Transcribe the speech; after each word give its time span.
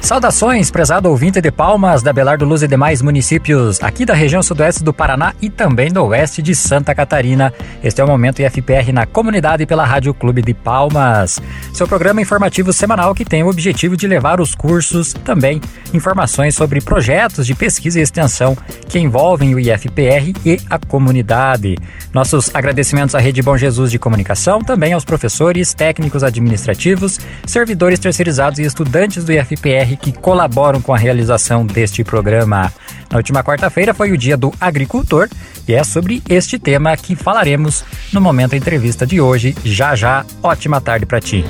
Saudações, 0.00 0.70
prezado 0.70 1.10
ouvinte 1.10 1.40
de 1.40 1.50
Palmas, 1.50 2.02
da 2.02 2.12
Belardo 2.12 2.44
Luz 2.44 2.62
e 2.62 2.68
demais 2.68 3.02
municípios 3.02 3.82
aqui 3.82 4.06
da 4.06 4.14
região 4.14 4.42
sudoeste 4.42 4.82
do 4.82 4.92
Paraná 4.92 5.34
e 5.42 5.50
também 5.50 5.92
do 5.92 6.02
oeste 6.04 6.40
de 6.40 6.54
Santa 6.54 6.94
Catarina. 6.94 7.52
Este 7.82 8.00
é 8.00 8.04
o 8.04 8.06
Momento 8.06 8.40
IFPR 8.40 8.92
na 8.92 9.04
comunidade 9.04 9.66
pela 9.66 9.84
Rádio 9.84 10.14
Clube 10.14 10.40
de 10.40 10.54
Palmas. 10.54 11.42
Seu 11.74 11.86
programa 11.86 12.22
informativo 12.22 12.72
semanal 12.72 13.14
que 13.14 13.24
tem 13.24 13.42
o 13.42 13.48
objetivo 13.48 13.96
de 13.96 14.06
levar 14.06 14.40
os 14.40 14.54
cursos, 14.54 15.12
também 15.12 15.60
informações 15.92 16.54
sobre 16.54 16.80
projetos 16.80 17.46
de 17.46 17.54
pesquisa 17.54 17.98
e 17.98 18.02
extensão 18.02 18.56
que 18.88 18.98
envolvem 18.98 19.54
o 19.54 19.60
IFPR 19.60 20.32
e 20.44 20.58
a 20.70 20.78
comunidade. 20.78 21.76
Nossos 22.14 22.50
agradecimentos 22.54 23.14
à 23.14 23.18
Rede 23.18 23.42
Bom 23.42 23.56
Jesus 23.56 23.90
de 23.90 23.98
Comunicação, 23.98 24.60
também 24.60 24.92
aos 24.92 25.04
professores, 25.04 25.74
técnicos 25.74 26.22
administrativos, 26.22 27.18
servidores 27.46 27.98
terceirizados 27.98 28.58
e 28.58 28.62
estudantes 28.62 29.24
do 29.24 29.32
IFPR 29.32 29.87
que 29.96 30.12
colaboram 30.12 30.80
com 30.80 30.94
a 30.94 30.98
realização 30.98 31.64
deste 31.64 32.04
programa. 32.04 32.72
Na 33.10 33.16
última 33.16 33.42
quarta-feira 33.42 33.94
foi 33.94 34.12
o 34.12 34.18
Dia 34.18 34.36
do 34.36 34.52
Agricultor 34.60 35.28
e 35.66 35.74
é 35.74 35.84
sobre 35.84 36.22
este 36.28 36.58
tema 36.58 36.96
que 36.96 37.16
falaremos 37.16 37.84
no 38.12 38.20
momento 38.20 38.52
da 38.52 38.56
entrevista 38.56 39.06
de 39.06 39.20
hoje. 39.20 39.56
Já 39.64 39.94
já, 39.94 40.24
ótima 40.42 40.80
tarde 40.80 41.06
para 41.06 41.20
ti. 41.20 41.44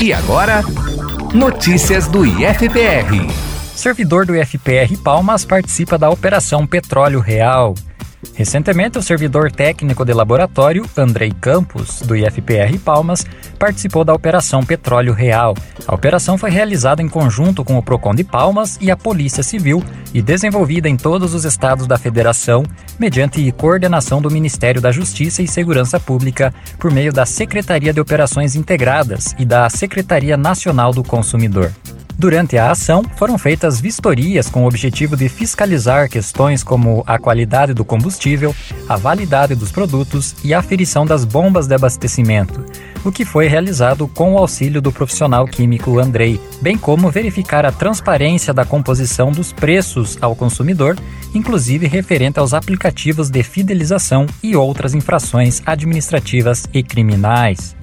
E 0.00 0.12
agora, 0.12 0.62
notícias 1.32 2.08
do 2.08 2.24
IFPR. 2.24 3.30
Servidor 3.74 4.24
do 4.24 4.36
IFPR 4.36 4.96
Palmas 5.02 5.44
participa 5.44 5.98
da 5.98 6.08
Operação 6.08 6.66
Petróleo 6.66 7.20
Real. 7.20 7.74
Recentemente, 8.34 8.98
o 8.98 9.02
servidor 9.02 9.52
técnico 9.52 10.04
de 10.04 10.12
laboratório, 10.12 10.88
Andrei 10.96 11.32
Campos, 11.32 12.00
do 12.02 12.16
IFPR 12.16 12.78
Palmas, 12.84 13.24
participou 13.58 14.04
da 14.04 14.14
Operação 14.14 14.64
Petróleo 14.64 15.12
Real. 15.12 15.54
A 15.86 15.94
operação 15.94 16.38
foi 16.38 16.50
realizada 16.50 17.02
em 17.02 17.08
conjunto 17.08 17.64
com 17.64 17.76
o 17.76 17.82
PROCON 17.82 18.14
de 18.14 18.24
Palmas 18.24 18.78
e 18.80 18.90
a 18.90 18.96
Polícia 18.96 19.42
Civil 19.42 19.82
e 20.12 20.22
desenvolvida 20.22 20.88
em 20.88 20.96
todos 20.96 21.34
os 21.34 21.44
estados 21.44 21.86
da 21.86 21.98
Federação, 21.98 22.64
mediante 22.98 23.50
coordenação 23.52 24.20
do 24.20 24.30
Ministério 24.30 24.80
da 24.80 24.92
Justiça 24.92 25.42
e 25.42 25.48
Segurança 25.48 26.00
Pública, 26.00 26.52
por 26.78 26.90
meio 26.90 27.12
da 27.12 27.26
Secretaria 27.26 27.92
de 27.92 28.00
Operações 28.00 28.54
Integradas 28.54 29.34
e 29.38 29.44
da 29.44 29.68
Secretaria 29.68 30.36
Nacional 30.36 30.92
do 30.92 31.02
Consumidor. 31.02 31.72
Durante 32.16 32.56
a 32.56 32.70
ação, 32.70 33.02
foram 33.16 33.36
feitas 33.36 33.80
vistorias 33.80 34.48
com 34.48 34.62
o 34.62 34.66
objetivo 34.68 35.16
de 35.16 35.28
fiscalizar 35.28 36.08
questões 36.08 36.62
como 36.62 37.02
a 37.06 37.18
qualidade 37.18 37.74
do 37.74 37.84
combustível, 37.84 38.54
a 38.88 38.96
validade 38.96 39.54
dos 39.54 39.72
produtos 39.72 40.34
e 40.44 40.54
a 40.54 40.60
aferição 40.60 41.04
das 41.04 41.24
bombas 41.24 41.66
de 41.66 41.74
abastecimento, 41.74 42.64
o 43.04 43.10
que 43.10 43.24
foi 43.24 43.48
realizado 43.48 44.06
com 44.06 44.34
o 44.34 44.38
auxílio 44.38 44.80
do 44.80 44.92
profissional 44.92 45.44
químico 45.46 45.98
Andrei, 45.98 46.40
bem 46.62 46.78
como 46.78 47.10
verificar 47.10 47.66
a 47.66 47.72
transparência 47.72 48.54
da 48.54 48.64
composição 48.64 49.32
dos 49.32 49.52
preços 49.52 50.16
ao 50.20 50.36
consumidor, 50.36 50.96
inclusive 51.34 51.88
referente 51.88 52.38
aos 52.38 52.54
aplicativos 52.54 53.28
de 53.28 53.42
fidelização 53.42 54.26
e 54.40 54.54
outras 54.54 54.94
infrações 54.94 55.62
administrativas 55.66 56.64
e 56.72 56.82
criminais. 56.82 57.74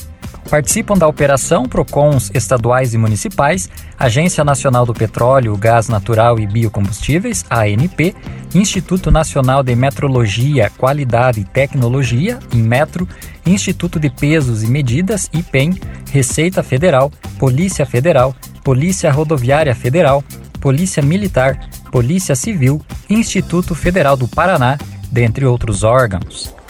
Participam 0.49 0.97
da 0.97 1.07
operação 1.07 1.65
PROCONs 1.65 2.29
estaduais 2.33 2.93
e 2.93 2.97
municipais, 2.97 3.69
Agência 3.97 4.43
Nacional 4.43 4.85
do 4.85 4.93
Petróleo, 4.93 5.55
Gás 5.55 5.87
Natural 5.87 6.39
e 6.39 6.45
Biocombustíveis, 6.45 7.45
ANP, 7.49 8.13
Instituto 8.53 9.09
Nacional 9.09 9.63
de 9.63 9.75
Metrologia, 9.75 10.69
Qualidade 10.77 11.39
e 11.39 11.45
Tecnologia, 11.45 12.37
INMetro, 12.53 13.07
Instituto 13.45 13.99
de 13.99 14.09
Pesos 14.09 14.63
e 14.63 14.67
Medidas, 14.67 15.29
IPEM, 15.31 15.79
Receita 16.11 16.61
Federal, 16.61 17.11
Polícia 17.39 17.85
Federal, 17.85 18.35
Polícia 18.63 19.11
Rodoviária 19.11 19.73
Federal, 19.73 20.23
Polícia 20.59 21.01
Militar, 21.01 21.59
Polícia 21.91 22.35
Civil, 22.35 22.81
Instituto 23.09 23.73
Federal 23.73 24.17
do 24.17 24.27
Paraná, 24.27 24.77
dentre 25.11 25.45
outros 25.45 25.83
órgãos. 25.83 26.60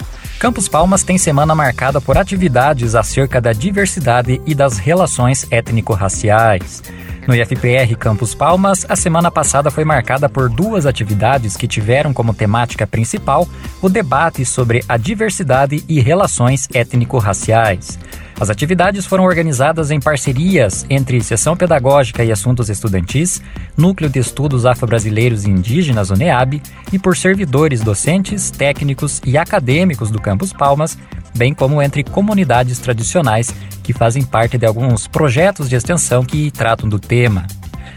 Campos 0.42 0.66
Palmas 0.66 1.04
tem 1.04 1.16
semana 1.16 1.54
marcada 1.54 2.00
por 2.00 2.18
atividades 2.18 2.96
acerca 2.96 3.40
da 3.40 3.52
diversidade 3.52 4.42
e 4.44 4.56
das 4.56 4.76
relações 4.76 5.46
étnico-raciais. 5.52 6.82
No 7.28 7.34
IFPR 7.36 7.96
Campos 7.96 8.34
Palmas, 8.34 8.84
a 8.88 8.96
semana 8.96 9.30
passada 9.30 9.70
foi 9.70 9.84
marcada 9.84 10.28
por 10.28 10.50
duas 10.50 10.84
atividades 10.84 11.56
que 11.56 11.68
tiveram 11.68 12.12
como 12.12 12.34
temática 12.34 12.88
principal 12.88 13.46
o 13.80 13.88
debate 13.88 14.44
sobre 14.44 14.84
a 14.88 14.96
diversidade 14.96 15.84
e 15.88 16.00
relações 16.00 16.68
étnico-raciais. 16.74 17.96
As 18.40 18.50
atividades 18.50 19.06
foram 19.06 19.24
organizadas 19.24 19.90
em 19.90 20.00
parcerias 20.00 20.84
entre 20.90 21.22
Seção 21.22 21.56
Pedagógica 21.56 22.24
e 22.24 22.32
Assuntos 22.32 22.68
Estudantis, 22.68 23.40
Núcleo 23.76 24.10
de 24.10 24.18
Estudos 24.18 24.66
Afro-Brasileiros 24.66 25.44
e 25.44 25.50
Indígenas, 25.50 26.10
o 26.10 26.14
NEAB, 26.14 26.60
e 26.92 26.98
por 26.98 27.16
servidores 27.16 27.80
docentes, 27.80 28.50
técnicos 28.50 29.20
e 29.24 29.38
acadêmicos 29.38 30.10
do 30.10 30.20
Campus 30.20 30.52
Palmas, 30.52 30.98
bem 31.34 31.54
como 31.54 31.80
entre 31.80 32.02
comunidades 32.02 32.78
tradicionais 32.78 33.54
que 33.82 33.92
fazem 33.92 34.22
parte 34.22 34.58
de 34.58 34.66
alguns 34.66 35.06
projetos 35.06 35.68
de 35.68 35.76
extensão 35.76 36.24
que 36.24 36.50
tratam 36.50 36.88
do 36.88 36.98
tema. 36.98 37.46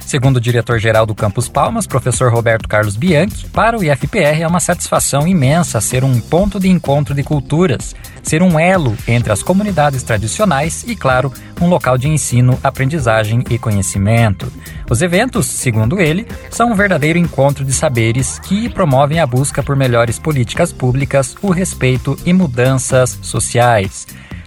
Segundo 0.06 0.38
o 0.38 0.42
diretor-geral 0.42 1.04
do 1.04 1.16
Campus 1.16 1.50
Palmas, 1.50 1.88
professor 1.88 2.32
Roberto 2.32 2.70
Carlos 2.70 2.96
Bianchi, 2.96 3.48
para 3.48 3.76
o 3.76 3.84
IFPR 3.84 4.42
é 4.42 4.48
uma 4.48 4.60
satisfação 4.60 5.28
imensa 5.28 5.82
ser 5.82 6.04
um 6.04 6.20
ponto 6.20 6.60
de 6.60 6.70
encontro 6.70 7.16
de 7.16 7.24
culturas, 7.24 7.96
ser 8.22 8.44
um 8.44 8.60
elo 8.60 8.96
entre 9.08 9.34
as 9.34 9.42
comunidades 9.42 10.04
tradicionais 10.04 10.84
e, 10.88 10.96
claro, 10.96 11.34
um 11.60 11.68
local 11.68 11.98
de 11.98 12.08
ensino, 12.08 12.58
aprendizagem 12.64 13.44
e 13.50 13.58
conhecimento. 13.58 14.54
Os 14.88 15.02
eventos, 15.02 15.48
segundo 15.48 16.00
ele, 16.00 16.28
são 16.52 16.72
um 16.72 16.76
verdadeiro 16.76 17.18
encontro 17.18 17.66
de 17.66 17.74
saberes 17.74 18.38
que 18.38 18.70
promovem 18.70 19.20
a 19.20 19.26
busca 19.26 19.64
por 19.64 19.76
melhores 19.76 20.20
políticas 20.20 20.72
públicas, 20.72 21.36
o 21.42 21.50
respeito 21.50 22.16
e 22.24 22.32
mudanças 22.32 23.18
sociais. 23.24 24.06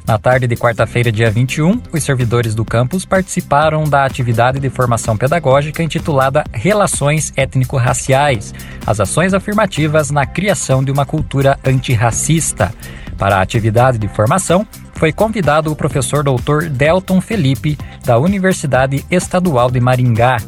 Na 0.09 0.17
tarde 0.17 0.47
de 0.47 0.57
quarta-feira, 0.57 1.13
dia 1.13 1.31
21, 1.31 1.83
os 1.93 2.03
servidores 2.03 2.55
do 2.55 2.65
campus 2.65 3.05
participaram 3.05 3.85
da 3.85 4.07
atividade 4.07 4.59
de 4.59 4.71
formação 4.71 5.19
pedagógica 5.19 5.83
intitulada 5.83 6.45
Relações 6.51 7.31
Étnico-Raciais 7.37 8.55
as 8.87 9.01
ações 9.01 9.35
afirmativas 9.35 10.11
na 10.11 10.25
criação 10.25 10.83
de 10.83 10.91
uma 10.91 11.05
cultura 11.05 11.59
antirracista. 11.63 12.73
Para 13.19 13.37
a 13.37 13.43
atividade 13.43 13.99
de 13.99 14.09
formação, 14.09 14.67
foi 14.95 15.13
convidado 15.13 15.71
o 15.71 15.77
professor 15.77 16.25
doutor 16.25 16.71
Delton 16.71 17.21
Felipe, 17.21 17.77
da 18.03 18.19
Universidade 18.19 19.05
Estadual 19.11 19.71
de 19.71 19.79
Maringá. 19.79 20.39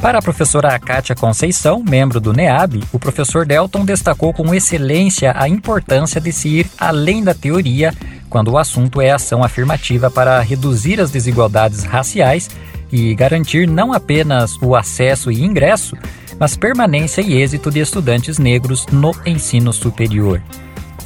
Para 0.00 0.18
a 0.18 0.22
professora 0.22 0.78
Kátia 0.78 1.16
Conceição, 1.16 1.82
membro 1.82 2.20
do 2.20 2.32
NEAB, 2.32 2.84
o 2.92 2.98
professor 2.98 3.46
Delton 3.46 3.84
destacou 3.84 4.32
com 4.32 4.54
excelência 4.54 5.32
a 5.34 5.48
importância 5.48 6.20
de 6.20 6.32
se 6.32 6.48
ir 6.48 6.66
além 6.78 7.24
da 7.24 7.34
teoria 7.34 7.92
quando 8.28 8.52
o 8.52 8.58
assunto 8.58 9.00
é 9.00 9.10
ação 9.10 9.42
afirmativa 9.42 10.10
para 10.10 10.38
reduzir 10.40 11.00
as 11.00 11.10
desigualdades 11.10 11.84
raciais 11.84 12.50
e 12.92 13.14
garantir 13.14 13.66
não 13.66 13.92
apenas 13.92 14.60
o 14.60 14.76
acesso 14.76 15.30
e 15.32 15.42
ingresso, 15.42 15.96
mas 16.38 16.56
permanência 16.56 17.22
e 17.22 17.34
êxito 17.34 17.70
de 17.70 17.80
estudantes 17.80 18.38
negros 18.38 18.86
no 18.92 19.12
ensino 19.24 19.72
superior. 19.72 20.42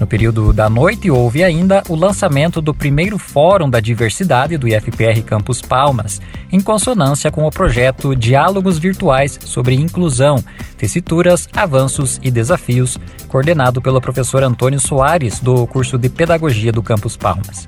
No 0.01 0.07
período 0.07 0.51
da 0.51 0.71
noite, 0.71 1.11
houve 1.11 1.45
ainda 1.45 1.83
o 1.87 1.95
lançamento 1.95 2.63
do 2.63 2.73
primeiro 2.73 3.19
Fórum 3.19 3.69
da 3.69 3.81
Diversidade 3.81 4.57
do 4.57 4.67
IFPR 4.67 5.23
Campus 5.23 5.61
Palmas, 5.61 6.23
em 6.51 6.59
consonância 6.59 7.31
com 7.31 7.45
o 7.45 7.51
projeto 7.51 8.17
Diálogos 8.17 8.79
Virtuais 8.79 9.39
sobre 9.45 9.75
Inclusão, 9.75 10.43
Tessituras, 10.79 11.47
Avanços 11.55 12.19
e 12.23 12.31
Desafios, 12.31 12.99
coordenado 13.29 13.83
pelo 13.83 14.01
professor 14.01 14.43
Antônio 14.43 14.81
Soares, 14.81 15.39
do 15.39 15.67
curso 15.67 15.99
de 15.99 16.09
Pedagogia 16.09 16.73
do 16.73 16.83
Campus 16.83 17.15
Palmas. 17.15 17.67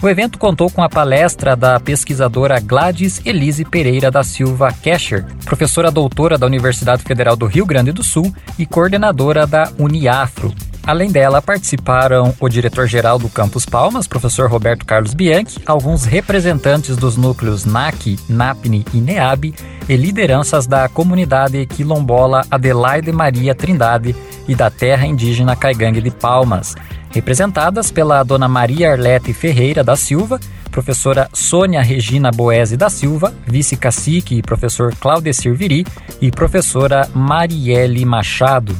O 0.00 0.08
evento 0.08 0.38
contou 0.38 0.70
com 0.70 0.82
a 0.82 0.88
palestra 0.88 1.56
da 1.56 1.78
pesquisadora 1.80 2.60
Gladys 2.60 3.20
Elise 3.24 3.64
Pereira 3.64 4.10
da 4.10 4.22
Silva 4.22 4.72
Kescher, 4.72 5.24
professora 5.44 5.90
doutora 5.90 6.38
da 6.38 6.46
Universidade 6.46 7.02
Federal 7.02 7.36
do 7.36 7.46
Rio 7.46 7.66
Grande 7.66 7.92
do 7.92 8.02
Sul 8.02 8.34
e 8.58 8.64
coordenadora 8.64 9.46
da 9.46 9.70
Uniafro, 9.78 10.52
Além 10.84 11.12
dela, 11.12 11.40
participaram 11.40 12.34
o 12.40 12.48
diretor-geral 12.48 13.16
do 13.16 13.28
Campus 13.28 13.64
Palmas, 13.64 14.08
professor 14.08 14.50
Roberto 14.50 14.84
Carlos 14.84 15.14
Bianchi, 15.14 15.60
alguns 15.64 16.04
representantes 16.04 16.96
dos 16.96 17.16
núcleos 17.16 17.64
NAC, 17.64 18.18
NAPNE 18.28 18.84
e 18.92 19.00
NEAB 19.00 19.54
e 19.88 19.96
lideranças 19.96 20.66
da 20.66 20.88
comunidade 20.88 21.64
quilombola 21.66 22.44
Adelaide 22.50 23.12
Maria 23.12 23.54
Trindade 23.54 24.16
e 24.48 24.56
da 24.56 24.70
terra 24.70 25.06
indígena 25.06 25.54
Caigangue 25.54 26.00
de 26.00 26.10
Palmas, 26.10 26.74
representadas 27.12 27.90
pela 27.90 28.22
dona 28.22 28.48
Maria 28.48 28.92
Arlete 28.92 29.32
Ferreira 29.32 29.84
da 29.84 29.96
Silva, 29.96 30.40
professora 30.70 31.28
Sônia 31.32 31.82
Regina 31.82 32.30
Boese 32.30 32.76
da 32.76 32.88
Silva, 32.88 33.32
vice-cacique 33.46 34.36
e 34.36 34.42
professor 34.42 34.94
Claudecir 34.96 35.54
Viri 35.54 35.86
e 36.20 36.30
professora 36.30 37.08
Marielle 37.14 38.04
Machado. 38.04 38.76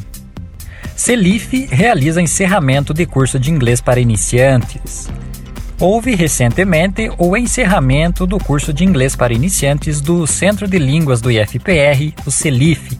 Celif 0.97 1.67
realiza 1.71 2.23
encerramento 2.23 2.95
de 2.95 3.07
curso 3.07 3.39
de 3.39 3.51
inglês 3.51 3.81
para 3.81 4.01
iniciantes. 4.01 5.11
Houve 5.81 6.15
recentemente 6.15 7.11
o 7.19 7.37
encerramento 7.37 8.25
do 8.25 8.39
curso 8.39 8.73
de 8.73 8.85
inglês 8.85 9.17
para 9.17 9.35
iniciantes 9.35 10.01
do 10.01 10.27
Centro 10.27 10.69
de 10.69 10.79
Línguas 10.79 11.21
do 11.21 11.31
IFPR, 11.31 12.15
o 12.25 12.31
CELIF. 12.31 12.92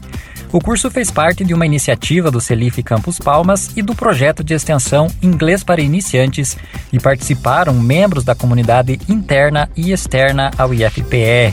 O 0.53 0.61
curso 0.61 0.91
fez 0.91 1.09
parte 1.09 1.43
de 1.43 1.51
uma 1.51 1.65
iniciativa 1.65 2.29
do 2.29 2.39
CELIF 2.39 2.83
Campus 2.83 3.17
Palmas 3.17 3.75
e 3.75 3.81
do 3.81 3.95
projeto 3.95 4.43
de 4.43 4.53
extensão 4.53 5.07
Inglês 5.19 5.63
para 5.63 5.81
Iniciantes 5.81 6.55
e 6.91 6.99
participaram 6.99 7.73
membros 7.73 8.23
da 8.23 8.35
comunidade 8.35 8.99
interna 9.09 9.67
e 9.75 9.91
externa 9.91 10.51
ao 10.55 10.71
IFPR. 10.71 11.51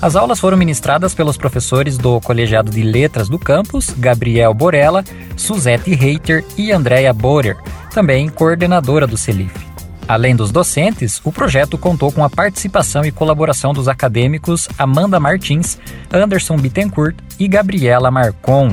As 0.00 0.14
aulas 0.14 0.38
foram 0.38 0.56
ministradas 0.56 1.16
pelos 1.16 1.36
professores 1.36 1.98
do 1.98 2.20
Colegiado 2.20 2.70
de 2.70 2.84
Letras 2.84 3.28
do 3.28 3.40
campus, 3.40 3.90
Gabriel 3.90 4.54
Borella, 4.54 5.02
Suzette 5.36 5.92
Reiter 5.92 6.44
e 6.56 6.70
Andrea 6.70 7.12
Borer, 7.12 7.56
também 7.92 8.28
coordenadora 8.28 9.04
do 9.04 9.16
CELIF. 9.16 9.71
Além 10.12 10.36
dos 10.36 10.52
docentes, 10.52 11.22
o 11.24 11.32
projeto 11.32 11.78
contou 11.78 12.12
com 12.12 12.22
a 12.22 12.28
participação 12.28 13.02
e 13.02 13.10
colaboração 13.10 13.72
dos 13.72 13.88
acadêmicos 13.88 14.68
Amanda 14.76 15.18
Martins, 15.18 15.78
Anderson 16.12 16.58
Bittencourt 16.58 17.16
e 17.38 17.48
Gabriela 17.48 18.10
Marcon. 18.10 18.68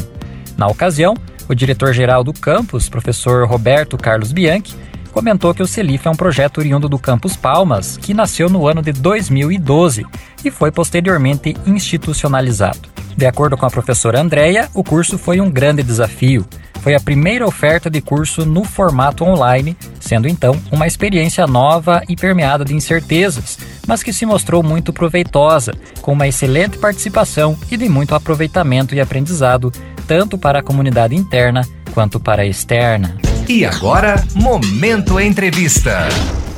Na 0.58 0.68
ocasião, 0.68 1.16
o 1.48 1.56
diretor-geral 1.56 2.26
do 2.26 2.34
campus, 2.34 2.90
professor 2.90 3.48
Roberto 3.48 3.98
Carlos 3.98 4.34
Bianchi, 4.34 4.76
comentou 5.14 5.54
que 5.54 5.64
o 5.64 5.68
CELIF 5.68 6.10
é 6.10 6.12
um 6.12 6.16
projeto 6.16 6.58
oriundo 6.58 6.90
do 6.90 7.00
Campus 7.00 7.38
Palmas, 7.38 7.96
que 7.96 8.14
nasceu 8.14 8.50
no 8.50 8.68
ano 8.68 8.82
de 8.82 8.92
2012 8.92 10.06
e 10.44 10.52
foi 10.52 10.74
posteriormente 10.74 11.56
institucionalizado. 11.66 12.99
De 13.19 13.25
acordo 13.25 13.57
com 13.57 13.66
a 13.66 13.69
professora 13.69 14.21
Andréia, 14.21 14.69
o 14.74 14.81
curso 14.81 15.18
foi 15.18 15.42
um 15.42 15.51
grande 15.51 15.83
desafio. 15.83 16.45
Foi 16.75 16.95
a 16.95 17.01
primeira 17.01 17.45
oferta 17.45 17.89
de 17.89 18.00
curso 18.00 18.45
no 18.45 18.63
formato 18.63 19.25
online, 19.25 19.75
sendo 20.00 20.25
então 20.25 20.57
uma 20.71 20.88
experiência 20.88 21.45
nova 21.45 22.01
e 22.07 22.16
permeada 22.16 22.63
de 22.63 22.74
incertezas, 22.74 23.60
mas 23.86 24.01
que 24.01 24.13
se 24.13 24.25
mostrou 24.25 24.63
muito 24.63 24.94
proveitosa, 24.94 25.74
com 26.01 26.13
uma 26.13 26.30
excelente 26.30 26.77
participação 26.77 27.57
e 27.69 27.75
de 27.75 27.89
muito 27.89 28.16
aproveitamento 28.16 28.95
e 28.95 29.01
aprendizado, 29.01 29.69
tanto 30.07 30.38
para 30.38 30.60
a 30.60 30.63
comunidade 30.63 31.13
interna 31.13 31.68
quanto 31.94 32.21
para 32.21 32.44
a 32.44 32.48
externa. 32.48 33.18
E 33.50 33.66
agora, 33.66 34.24
Momento 34.33 35.19
Entrevista. 35.19 36.07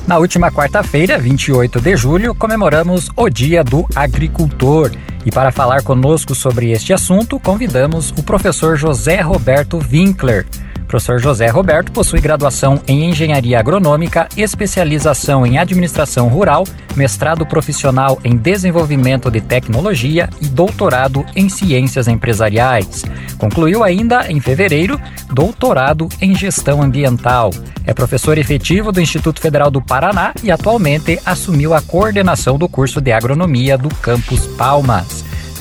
Na 0.08 0.20
última 0.20 0.52
quarta-feira, 0.52 1.18
28 1.18 1.82
de 1.82 1.96
julho, 1.96 2.36
comemoramos 2.36 3.10
o 3.16 3.30
Dia 3.30 3.64
do 3.64 3.84
Agricultor. 3.96 4.92
E 5.26 5.32
para 5.32 5.52
falar 5.52 5.84
conosco 5.84 6.34
sobre 6.34 6.72
este 6.72 6.94
assunto, 6.94 7.40
convidamos 7.40 8.12
o 8.12 8.24
professor 8.24 8.76
José 8.76 9.22
Roberto 9.22 9.78
Winkler. 9.78 10.46
Professor 10.92 11.20
José 11.20 11.48
Roberto 11.48 11.90
possui 11.90 12.20
graduação 12.20 12.82
em 12.86 13.10
Engenharia 13.10 13.58
Agronômica, 13.58 14.28
especialização 14.36 15.46
em 15.46 15.58
Administração 15.58 16.28
Rural, 16.28 16.66
mestrado 16.98 17.46
profissional 17.46 18.20
em 18.26 18.36
Desenvolvimento 18.36 19.32
de 19.32 19.40
Tecnologia 19.40 20.30
e 20.42 20.48
doutorado 20.48 21.26
em 21.34 21.48
Ciências 21.48 22.10
Empresariais. 22.10 23.06
Concluiu 23.38 23.86
ainda, 23.86 24.30
em 24.30 24.42
fevereiro, 24.42 25.00
doutorado 25.32 26.10
em 26.20 26.36
Gestão 26.36 26.82
Ambiental. 26.82 27.52
É 27.86 27.94
professor 27.94 28.38
efetivo 28.38 28.92
do 28.92 29.00
Instituto 29.00 29.40
Federal 29.40 29.72
do 29.72 29.82
Paraná 29.82 30.34
e 30.44 30.52
atualmente 30.52 31.18
assumiu 31.26 31.74
a 31.74 31.82
coordenação 31.82 32.58
do 32.58 32.68
curso 32.68 33.00
de 33.00 33.14
Agronomia 33.14 33.78
do 33.78 33.88
Campus 33.96 34.46
Palmas. 34.58 35.11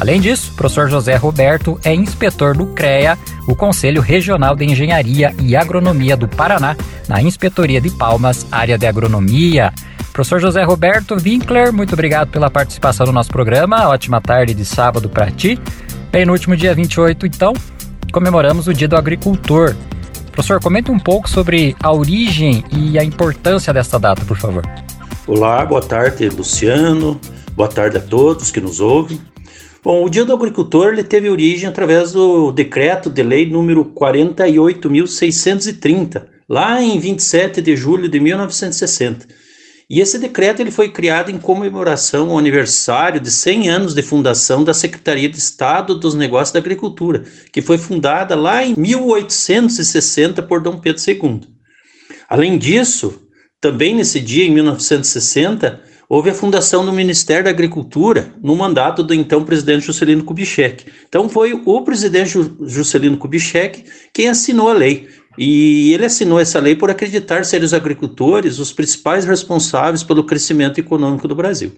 Além 0.00 0.18
disso, 0.18 0.52
o 0.52 0.54
professor 0.54 0.88
José 0.88 1.14
Roberto 1.16 1.78
é 1.84 1.94
inspetor 1.94 2.56
do 2.56 2.68
CREA, 2.68 3.18
o 3.46 3.54
Conselho 3.54 4.00
Regional 4.00 4.56
de 4.56 4.64
Engenharia 4.64 5.34
e 5.38 5.54
Agronomia 5.54 6.16
do 6.16 6.26
Paraná, 6.26 6.74
na 7.06 7.20
Inspetoria 7.20 7.82
de 7.82 7.90
Palmas, 7.90 8.46
área 8.50 8.78
de 8.78 8.86
agronomia. 8.86 9.70
Professor 10.10 10.40
José 10.40 10.62
Roberto 10.62 11.18
Winkler, 11.22 11.70
muito 11.70 11.92
obrigado 11.92 12.30
pela 12.30 12.50
participação 12.50 13.04
no 13.04 13.12
nosso 13.12 13.30
programa. 13.30 13.90
Ótima 13.90 14.22
tarde 14.22 14.54
de 14.54 14.64
sábado 14.64 15.06
para 15.10 15.30
ti. 15.30 15.60
Bem, 16.10 16.24
no 16.24 16.32
último 16.32 16.56
dia 16.56 16.74
28, 16.74 17.26
então, 17.26 17.52
comemoramos 18.10 18.68
o 18.68 18.72
Dia 18.72 18.88
do 18.88 18.96
Agricultor. 18.96 19.76
Professor, 20.32 20.62
comente 20.62 20.90
um 20.90 20.98
pouco 20.98 21.28
sobre 21.28 21.76
a 21.78 21.92
origem 21.92 22.64
e 22.72 22.98
a 22.98 23.04
importância 23.04 23.70
desta 23.70 23.98
data, 23.98 24.24
por 24.24 24.38
favor. 24.38 24.62
Olá, 25.26 25.62
boa 25.66 25.82
tarde, 25.82 26.26
Luciano. 26.30 27.20
Boa 27.54 27.68
tarde 27.68 27.98
a 27.98 28.00
todos 28.00 28.50
que 28.50 28.62
nos 28.62 28.80
ouvem. 28.80 29.20
Bom, 29.82 30.04
o 30.04 30.10
Dia 30.10 30.26
do 30.26 30.34
Agricultor 30.34 30.92
ele 30.92 31.02
teve 31.02 31.30
origem 31.30 31.66
através 31.66 32.12
do 32.12 32.52
decreto 32.52 33.08
de 33.08 33.22
lei 33.22 33.46
número 33.46 33.86
48.630, 33.86 36.26
lá 36.46 36.82
em 36.82 36.98
27 36.98 37.62
de 37.62 37.74
julho 37.74 38.06
de 38.06 38.20
1960. 38.20 39.26
E 39.88 39.98
esse 39.98 40.18
decreto 40.18 40.60
ele 40.60 40.70
foi 40.70 40.90
criado 40.90 41.30
em 41.30 41.38
comemoração 41.38 42.30
ao 42.30 42.38
aniversário 42.38 43.18
de 43.18 43.30
100 43.30 43.70
anos 43.70 43.94
de 43.94 44.02
fundação 44.02 44.62
da 44.62 44.74
Secretaria 44.74 45.30
de 45.30 45.38
Estado 45.38 45.94
dos 45.94 46.14
Negócios 46.14 46.52
da 46.52 46.60
Agricultura, 46.60 47.24
que 47.50 47.62
foi 47.62 47.78
fundada 47.78 48.36
lá 48.36 48.62
em 48.62 48.74
1860 48.76 50.42
por 50.42 50.60
Dom 50.60 50.78
Pedro 50.78 51.02
II. 51.04 51.40
Além 52.28 52.58
disso, 52.58 53.18
também 53.60 53.94
nesse 53.94 54.18
dia, 54.20 54.44
em 54.44 54.50
1960, 54.50 55.80
houve 56.10 56.28
a 56.28 56.34
fundação 56.34 56.84
do 56.84 56.92
Ministério 56.92 57.44
da 57.44 57.50
Agricultura 57.50 58.34
no 58.42 58.56
mandato 58.56 59.04
do 59.04 59.14
então 59.14 59.44
presidente 59.44 59.86
Juscelino 59.86 60.24
Kubitschek. 60.24 60.86
Então 61.08 61.28
foi 61.28 61.52
o 61.64 61.82
presidente 61.82 62.32
Juscelino 62.62 63.16
Kubitschek 63.16 63.84
quem 64.12 64.28
assinou 64.28 64.68
a 64.68 64.72
lei. 64.72 65.08
E 65.38 65.94
ele 65.94 66.04
assinou 66.04 66.40
essa 66.40 66.58
lei 66.58 66.74
por 66.74 66.90
acreditar 66.90 67.44
ser 67.44 67.62
os 67.62 67.72
agricultores 67.72 68.58
os 68.58 68.72
principais 68.72 69.24
responsáveis 69.24 70.02
pelo 70.02 70.24
crescimento 70.24 70.80
econômico 70.80 71.28
do 71.28 71.36
Brasil. 71.36 71.72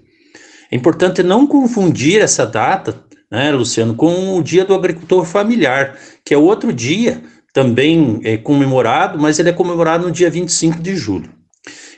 É 0.70 0.76
importante 0.76 1.22
não 1.22 1.46
confundir 1.46 2.22
essa 2.22 2.46
data, 2.46 3.04
né, 3.30 3.52
Luciano, 3.52 3.94
com 3.94 4.38
o 4.38 4.42
Dia 4.42 4.64
do 4.64 4.74
Agricultor 4.74 5.26
Familiar, 5.26 5.98
que 6.24 6.32
é 6.32 6.38
outro 6.38 6.72
dia 6.72 7.22
também 7.52 8.18
é 8.24 8.38
comemorado, 8.38 9.18
mas 9.18 9.38
ele 9.38 9.50
é 9.50 9.52
comemorado 9.52 10.06
no 10.06 10.10
dia 10.10 10.30
25 10.30 10.80
de 10.80 10.96
julho. 10.96 11.28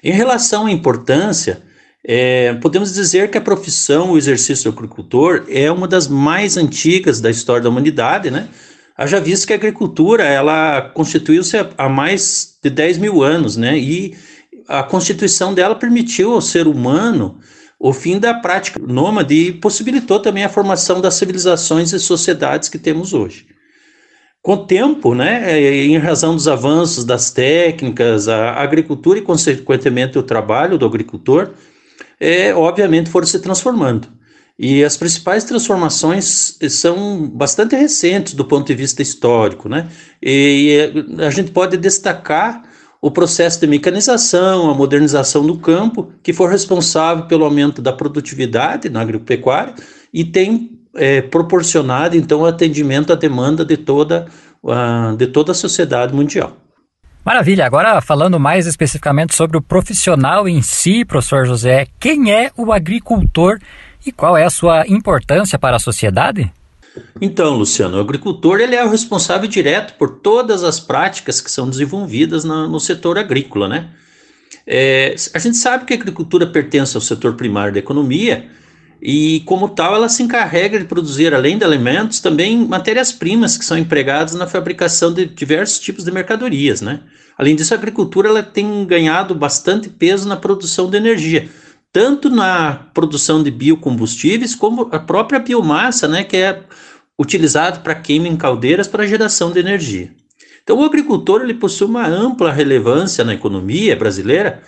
Em 0.02 0.10
relação 0.10 0.66
à 0.66 0.72
importância, 0.72 1.62
é, 2.06 2.52
podemos 2.54 2.92
dizer 2.92 3.30
que 3.30 3.38
a 3.38 3.40
profissão, 3.40 4.12
o 4.12 4.18
exercício 4.18 4.70
do 4.70 4.76
agricultor, 4.76 5.44
é 5.48 5.72
uma 5.72 5.88
das 5.88 6.06
mais 6.06 6.58
antigas 6.58 7.18
da 7.18 7.30
história 7.30 7.62
da 7.62 7.70
humanidade, 7.70 8.30
né? 8.30 8.48
Haja 8.96 9.18
visto 9.18 9.46
que 9.46 9.54
a 9.54 9.56
agricultura, 9.56 10.22
ela 10.22 10.82
constituiu-se 10.94 11.56
há 11.78 11.88
mais 11.88 12.58
de 12.62 12.68
10 12.68 12.98
mil 12.98 13.22
anos, 13.22 13.56
né? 13.56 13.78
E 13.78 14.14
a 14.68 14.82
constituição 14.82 15.54
dela 15.54 15.74
permitiu 15.74 16.32
ao 16.32 16.40
ser 16.42 16.66
humano 16.66 17.38
o 17.80 17.92
fim 17.92 18.18
da 18.18 18.34
prática 18.34 18.78
nômade 18.80 19.34
e 19.34 19.52
possibilitou 19.52 20.20
também 20.20 20.44
a 20.44 20.48
formação 20.48 21.00
das 21.00 21.14
civilizações 21.14 21.92
e 21.92 21.98
sociedades 21.98 22.68
que 22.68 22.78
temos 22.78 23.12
hoje. 23.12 23.46
Com 24.42 24.52
o 24.54 24.66
tempo, 24.66 25.14
né, 25.14 25.58
em 25.58 25.96
razão 25.96 26.34
dos 26.34 26.46
avanços 26.46 27.04
das 27.04 27.30
técnicas, 27.30 28.28
a 28.28 28.52
agricultura 28.52 29.18
e, 29.18 29.22
consequentemente, 29.22 30.18
o 30.18 30.22
trabalho 30.22 30.76
do 30.76 30.84
agricultor, 30.84 31.50
é, 32.24 32.54
obviamente 32.54 33.10
foram 33.10 33.26
se 33.26 33.38
transformando. 33.38 34.08
E 34.58 34.82
as 34.82 34.96
principais 34.96 35.44
transformações 35.44 36.56
são 36.70 37.28
bastante 37.28 37.76
recentes 37.76 38.34
do 38.34 38.44
ponto 38.44 38.66
de 38.66 38.74
vista 38.74 39.02
histórico, 39.02 39.68
né? 39.68 39.88
E 40.22 40.92
a 41.18 41.30
gente 41.30 41.50
pode 41.50 41.76
destacar 41.76 42.62
o 43.02 43.10
processo 43.10 43.60
de 43.60 43.66
mecanização, 43.66 44.70
a 44.70 44.74
modernização 44.74 45.44
do 45.44 45.58
campo, 45.58 46.12
que 46.22 46.32
foi 46.32 46.50
responsável 46.50 47.26
pelo 47.26 47.44
aumento 47.44 47.82
da 47.82 47.92
produtividade 47.92 48.88
na 48.88 49.02
agropecuária 49.02 49.74
e 50.12 50.24
tem 50.24 50.80
é, 50.96 51.20
proporcionado, 51.20 52.16
então, 52.16 52.46
atendimento 52.46 53.12
à 53.12 53.16
demanda 53.16 53.64
de 53.64 53.76
toda, 53.76 54.26
uh, 54.62 55.14
de 55.16 55.26
toda 55.26 55.52
a 55.52 55.54
sociedade 55.54 56.14
mundial. 56.14 56.56
Maravilha. 57.24 57.64
Agora, 57.64 58.00
falando 58.02 58.38
mais 58.38 58.66
especificamente 58.66 59.34
sobre 59.34 59.56
o 59.56 59.62
profissional 59.62 60.46
em 60.46 60.60
si, 60.60 61.04
professor 61.06 61.46
José, 61.46 61.86
quem 61.98 62.30
é 62.30 62.50
o 62.54 62.70
agricultor 62.70 63.58
e 64.04 64.12
qual 64.12 64.36
é 64.36 64.44
a 64.44 64.50
sua 64.50 64.86
importância 64.86 65.58
para 65.58 65.76
a 65.76 65.80
sociedade? 65.80 66.52
Então, 67.20 67.56
Luciano, 67.56 67.96
o 67.96 68.00
agricultor 68.00 68.60
ele 68.60 68.76
é 68.76 68.84
o 68.84 68.90
responsável 68.90 69.48
direto 69.48 69.94
por 69.94 70.18
todas 70.20 70.62
as 70.62 70.78
práticas 70.78 71.40
que 71.40 71.50
são 71.50 71.68
desenvolvidas 71.68 72.44
na, 72.44 72.68
no 72.68 72.78
setor 72.78 73.18
agrícola, 73.18 73.68
né? 73.68 73.88
É, 74.66 75.14
a 75.32 75.38
gente 75.38 75.56
sabe 75.56 75.84
que 75.84 75.94
a 75.94 75.96
agricultura 75.96 76.46
pertence 76.46 76.96
ao 76.96 77.00
setor 77.00 77.34
primário 77.34 77.72
da 77.72 77.78
economia, 77.78 78.48
e, 79.00 79.40
como 79.40 79.68
tal, 79.68 79.94
ela 79.94 80.08
se 80.08 80.22
encarrega 80.22 80.78
de 80.78 80.86
produzir, 80.86 81.34
além 81.34 81.58
de 81.58 81.64
alimentos, 81.64 82.20
também 82.20 82.66
matérias-primas 82.66 83.58
que 83.58 83.64
são 83.64 83.76
empregadas 83.76 84.34
na 84.34 84.46
fabricação 84.46 85.12
de 85.12 85.26
diversos 85.26 85.78
tipos 85.78 86.04
de 86.04 86.10
mercadorias. 86.10 86.80
Né? 86.80 87.00
Além 87.36 87.54
disso, 87.54 87.74
a 87.74 87.76
agricultura 87.76 88.28
ela 88.28 88.42
tem 88.42 88.86
ganhado 88.86 89.34
bastante 89.34 89.88
peso 89.88 90.28
na 90.28 90.36
produção 90.36 90.88
de 90.88 90.96
energia, 90.96 91.48
tanto 91.92 92.30
na 92.30 92.88
produção 92.94 93.42
de 93.42 93.50
biocombustíveis, 93.50 94.54
como 94.54 94.88
a 94.90 94.98
própria 94.98 95.38
biomassa, 95.38 96.08
né, 96.08 96.24
que 96.24 96.36
é 96.36 96.62
utilizada 97.18 97.80
para 97.80 97.94
queima 97.94 98.26
em 98.26 98.36
caldeiras 98.36 98.88
para 98.88 99.06
geração 99.06 99.52
de 99.52 99.60
energia. 99.60 100.12
Então, 100.62 100.78
o 100.78 100.84
agricultor 100.84 101.42
ele 101.42 101.54
possui 101.54 101.86
uma 101.86 102.06
ampla 102.06 102.50
relevância 102.50 103.22
na 103.22 103.34
economia 103.34 103.94
brasileira 103.94 104.62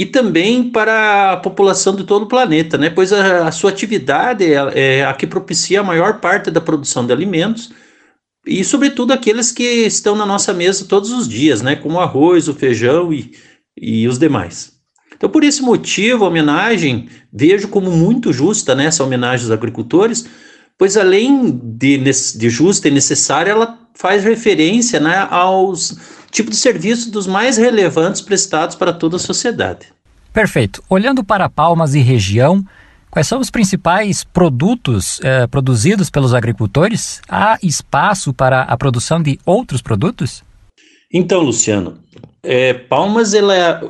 e 0.00 0.06
também 0.06 0.70
para 0.70 1.32
a 1.32 1.36
população 1.36 1.94
de 1.94 2.04
todo 2.04 2.22
o 2.22 2.26
planeta, 2.26 2.78
né? 2.78 2.88
pois 2.88 3.12
a, 3.12 3.48
a 3.48 3.52
sua 3.52 3.68
atividade 3.68 4.42
é, 4.42 5.00
é 5.00 5.04
a 5.04 5.12
que 5.12 5.26
propicia 5.26 5.80
a 5.80 5.84
maior 5.84 6.20
parte 6.20 6.50
da 6.50 6.58
produção 6.58 7.04
de 7.04 7.12
alimentos 7.12 7.70
e, 8.46 8.64
sobretudo, 8.64 9.12
aqueles 9.12 9.52
que 9.52 9.62
estão 9.62 10.16
na 10.16 10.24
nossa 10.24 10.54
mesa 10.54 10.86
todos 10.86 11.12
os 11.12 11.28
dias, 11.28 11.60
né? 11.60 11.76
como 11.76 11.98
o 11.98 12.00
arroz, 12.00 12.48
o 12.48 12.54
feijão 12.54 13.12
e, 13.12 13.32
e 13.76 14.08
os 14.08 14.18
demais. 14.18 14.72
Então, 15.14 15.28
por 15.28 15.44
esse 15.44 15.60
motivo, 15.60 16.24
a 16.24 16.28
homenagem 16.28 17.10
vejo 17.30 17.68
como 17.68 17.90
muito 17.90 18.32
justa 18.32 18.74
né, 18.74 18.86
essa 18.86 19.04
homenagem 19.04 19.44
aos 19.44 19.52
agricultores, 19.52 20.24
pois 20.78 20.96
além 20.96 21.60
de, 21.62 21.98
de 21.98 22.48
justa 22.48 22.88
e 22.88 22.90
necessária, 22.90 23.50
ela 23.50 23.78
faz 23.94 24.24
referência 24.24 24.98
né, 24.98 25.28
aos 25.28 25.94
tipos 26.30 26.52
de 26.52 26.60
serviços 26.60 27.06
dos 27.06 27.26
mais 27.26 27.56
relevantes 27.56 28.20
prestados 28.20 28.76
para 28.76 28.92
toda 28.92 29.16
a 29.16 29.20
sociedade. 29.20 29.86
Perfeito. 30.32 30.82
Olhando 30.88 31.24
para 31.24 31.48
Palmas 31.48 31.94
e 31.94 32.00
região, 32.00 32.64
quais 33.10 33.26
são 33.26 33.40
os 33.40 33.50
principais 33.50 34.22
produtos 34.22 35.20
eh, 35.22 35.46
produzidos 35.46 36.08
pelos 36.08 36.34
agricultores? 36.34 37.20
Há 37.28 37.58
espaço 37.62 38.32
para 38.32 38.62
a 38.62 38.76
produção 38.76 39.20
de 39.20 39.38
outros 39.44 39.82
produtos? 39.82 40.44
Então, 41.12 41.40
Luciano, 41.40 41.98
é, 42.42 42.72
Palmas 42.72 43.34
ela 43.34 43.82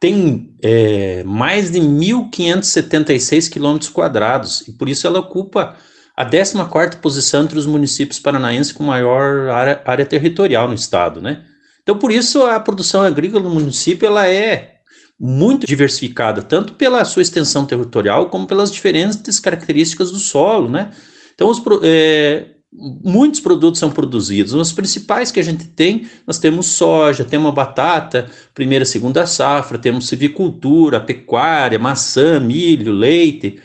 tem 0.00 0.54
é, 0.62 1.22
mais 1.24 1.70
de 1.70 1.80
1.576 1.80 3.50
quilômetros 3.50 3.88
quadrados 3.90 4.66
e 4.68 4.72
por 4.72 4.88
isso 4.88 5.06
ela 5.06 5.20
ocupa 5.20 5.76
a 6.16 6.24
14 6.24 6.96
posição 7.00 7.44
entre 7.44 7.58
os 7.58 7.66
municípios 7.66 8.18
paranaenses 8.18 8.72
com 8.72 8.84
maior 8.84 9.48
área, 9.48 9.80
área, 9.84 10.04
territorial 10.04 10.68
no 10.68 10.74
estado, 10.74 11.22
né? 11.22 11.44
Então, 11.84 11.98
por 11.98 12.10
isso, 12.10 12.42
a 12.42 12.58
produção 12.58 13.02
agrícola 13.02 13.44
no 13.44 13.50
município 13.50 14.06
ela 14.06 14.26
é 14.26 14.78
muito 15.20 15.66
diversificada, 15.66 16.42
tanto 16.42 16.72
pela 16.72 17.04
sua 17.04 17.22
extensão 17.22 17.64
territorial, 17.64 18.30
como 18.30 18.46
pelas 18.46 18.72
diferentes 18.72 19.38
características 19.38 20.10
do 20.10 20.18
solo, 20.18 20.68
né? 20.68 20.90
Então, 21.34 21.48
os, 21.48 21.62
é, 21.82 22.46
muitos 22.72 23.38
produtos 23.38 23.78
são 23.78 23.90
produzidos. 23.90 24.54
Os 24.54 24.72
principais 24.72 25.30
que 25.30 25.38
a 25.38 25.44
gente 25.44 25.66
tem, 25.66 26.08
nós 26.26 26.38
temos 26.38 26.66
soja, 26.66 27.22
temos 27.22 27.54
batata, 27.54 28.30
primeira, 28.54 28.86
segunda 28.86 29.26
safra, 29.26 29.78
temos 29.78 30.08
civicultura, 30.08 31.00
pecuária, 31.00 31.78
maçã, 31.78 32.40
milho, 32.40 32.92
leite, 32.92 33.60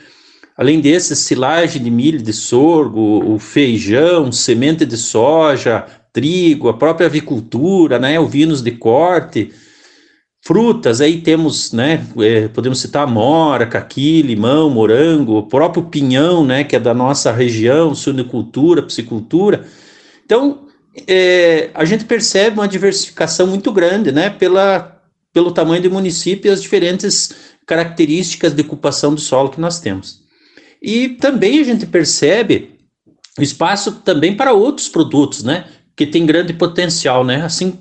Além 0.60 0.82
desses, 0.82 1.20
silagem 1.20 1.82
de 1.82 1.90
milho, 1.90 2.22
de 2.22 2.34
sorgo, 2.34 3.34
o 3.34 3.40
feijão, 3.40 4.30
semente 4.30 4.86
de 4.86 4.98
soja, 4.98 5.86
trigo, 6.12 6.70
a 6.70 6.74
própria 6.74 7.08
avicultura, 7.08 8.00
né, 8.00 8.20
ovinos 8.20 8.62
de 8.62 8.72
corte, 8.72 9.52
frutas, 10.46 11.02
aí 11.02 11.22
temos, 11.22 11.72
né, 11.72 12.06
é, 12.20 12.48
podemos 12.48 12.80
citar 12.80 13.06
mora, 13.08 13.68
caqui, 13.68 14.22
limão, 14.22 14.70
morango, 14.70 15.38
o 15.38 15.48
próprio 15.48 15.84
pinhão, 15.84 16.46
né, 16.46 16.64
que 16.64 16.76
é 16.76 16.80
da 16.80 16.94
nossa 16.94 17.32
região, 17.32 17.94
suinicultura, 17.94 18.84
piscicultura. 18.84 19.66
Então, 20.26 20.68
é, 21.08 21.70
a 21.74 21.86
gente 21.86 22.06
percebe 22.06 22.60
uma 22.60 22.68
diversificação 22.68 23.48
muito 23.48 23.72
grande, 23.72 24.12
né, 24.12 24.30
pela, 24.30 25.02
pelo 25.34 25.52
tamanho 25.52 25.84
do 25.84 25.92
município 25.92 26.50
e 26.50 26.54
as 26.54 26.62
diferentes 26.62 27.34
características 27.68 28.54
de 28.54 28.62
ocupação 28.62 29.14
do 29.14 29.22
solo 29.22 29.50
que 29.50 29.62
nós 29.62 29.80
temos. 29.80 30.22
E 30.82 31.10
também 31.10 31.60
a 31.60 31.64
gente 31.64 31.86
percebe 31.86 32.80
espaço 33.40 33.92
também 34.04 34.36
para 34.36 34.54
outros 34.54 34.88
produtos, 34.90 35.44
né? 35.44 35.66
Que 36.00 36.08
tem 36.08 36.26
grande 36.26 36.54
potencial, 36.54 37.26
né? 37.26 37.44
Assim, 37.44 37.78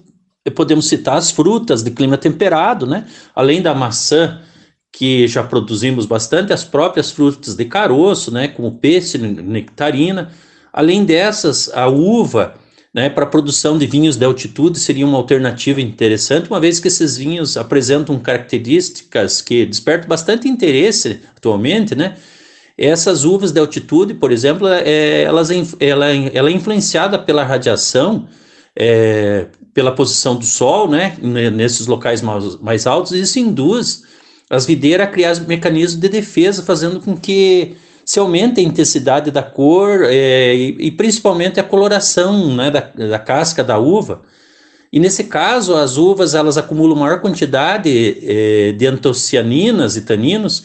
podemos 0.52 0.88
citar 0.88 1.16
as 1.16 1.30
frutas 1.30 1.84
de 1.84 1.92
clima 1.92 2.18
temperado, 2.18 2.84
né? 2.84 3.06
Além 3.32 3.62
da 3.62 3.72
maçã, 3.72 4.40
que 4.92 5.28
já 5.28 5.44
produzimos 5.44 6.04
bastante, 6.04 6.52
as 6.52 6.64
próprias 6.64 7.12
frutas 7.12 7.54
de 7.54 7.64
caroço, 7.64 8.32
né? 8.32 8.48
Como 8.48 8.76
pêssego, 8.80 9.25
nectarina. 9.25 10.32
Além 10.72 11.04
dessas, 11.04 11.72
a 11.72 11.87
uva, 11.87 12.54
né, 12.92 13.08
para 13.08 13.25
produção 13.25 13.78
de 13.78 13.87
vinhos 13.87 14.16
de 14.16 14.25
altitude 14.25 14.80
seria 14.80 15.06
uma 15.06 15.16
alternativa 15.16 15.80
interessante, 15.80 16.50
uma 16.50 16.58
vez 16.58 16.80
que 16.80 16.88
esses 16.88 17.16
vinhos 17.16 17.56
apresentam 17.56 18.18
características 18.18 19.40
que 19.40 19.64
despertam 19.64 20.08
bastante 20.08 20.48
interesse 20.48 21.20
atualmente, 21.37 21.94
né? 21.94 22.16
Essas 22.78 23.25
uvas 23.25 23.50
de 23.50 23.58
altitude, 23.58 24.14
por 24.14 24.30
exemplo, 24.30 24.68
é, 24.68 25.23
elas, 25.23 25.50
ela, 25.80 26.06
ela 26.32 26.49
é 26.49 26.52
influenciada 26.52 27.18
pela 27.18 27.42
radiação, 27.42 28.28
é, 28.76 29.47
pela 29.75 29.90
posição 29.92 30.37
do 30.37 30.44
sol, 30.44 30.88
né, 30.88 31.16
nesses 31.20 31.88
locais 31.88 32.23
mais, 32.23 32.56
mais 32.61 32.87
altos, 32.87 33.11
e 33.11 33.20
isso 33.20 33.40
induz 33.40 34.02
as 34.49 34.64
videiras 34.64 35.08
a 35.08 35.11
criar 35.11 35.40
mecanismos 35.40 36.00
de 36.00 36.08
defesa, 36.08 36.62
fazendo 36.62 37.00
com 37.00 37.16
que 37.16 37.76
se 38.04 38.20
aumente 38.20 38.61
a 38.61 38.62
intensidade 38.62 39.32
da 39.32 39.42
cor 39.42 40.04
é, 40.04 40.54
e, 40.54 40.76
e, 40.78 40.90
principalmente 40.92 41.58
a 41.58 41.64
coloração 41.64 42.54
né, 42.54 42.70
da, 42.70 42.80
da 42.80 43.18
casca 43.18 43.62
da 43.64 43.76
uva. 43.78 44.23
E 44.92 44.99
nesse 44.99 45.25
caso, 45.25 45.75
as 45.75 45.99
uvas 45.99 46.35
elas 46.35 46.56
acumulam 46.56 46.97
maior 46.97 47.20
quantidade 47.20 48.18
é, 48.23 48.73
de 48.73 48.87
antocianinas 48.87 49.97
e 49.97 50.02
taninos, 50.02 50.64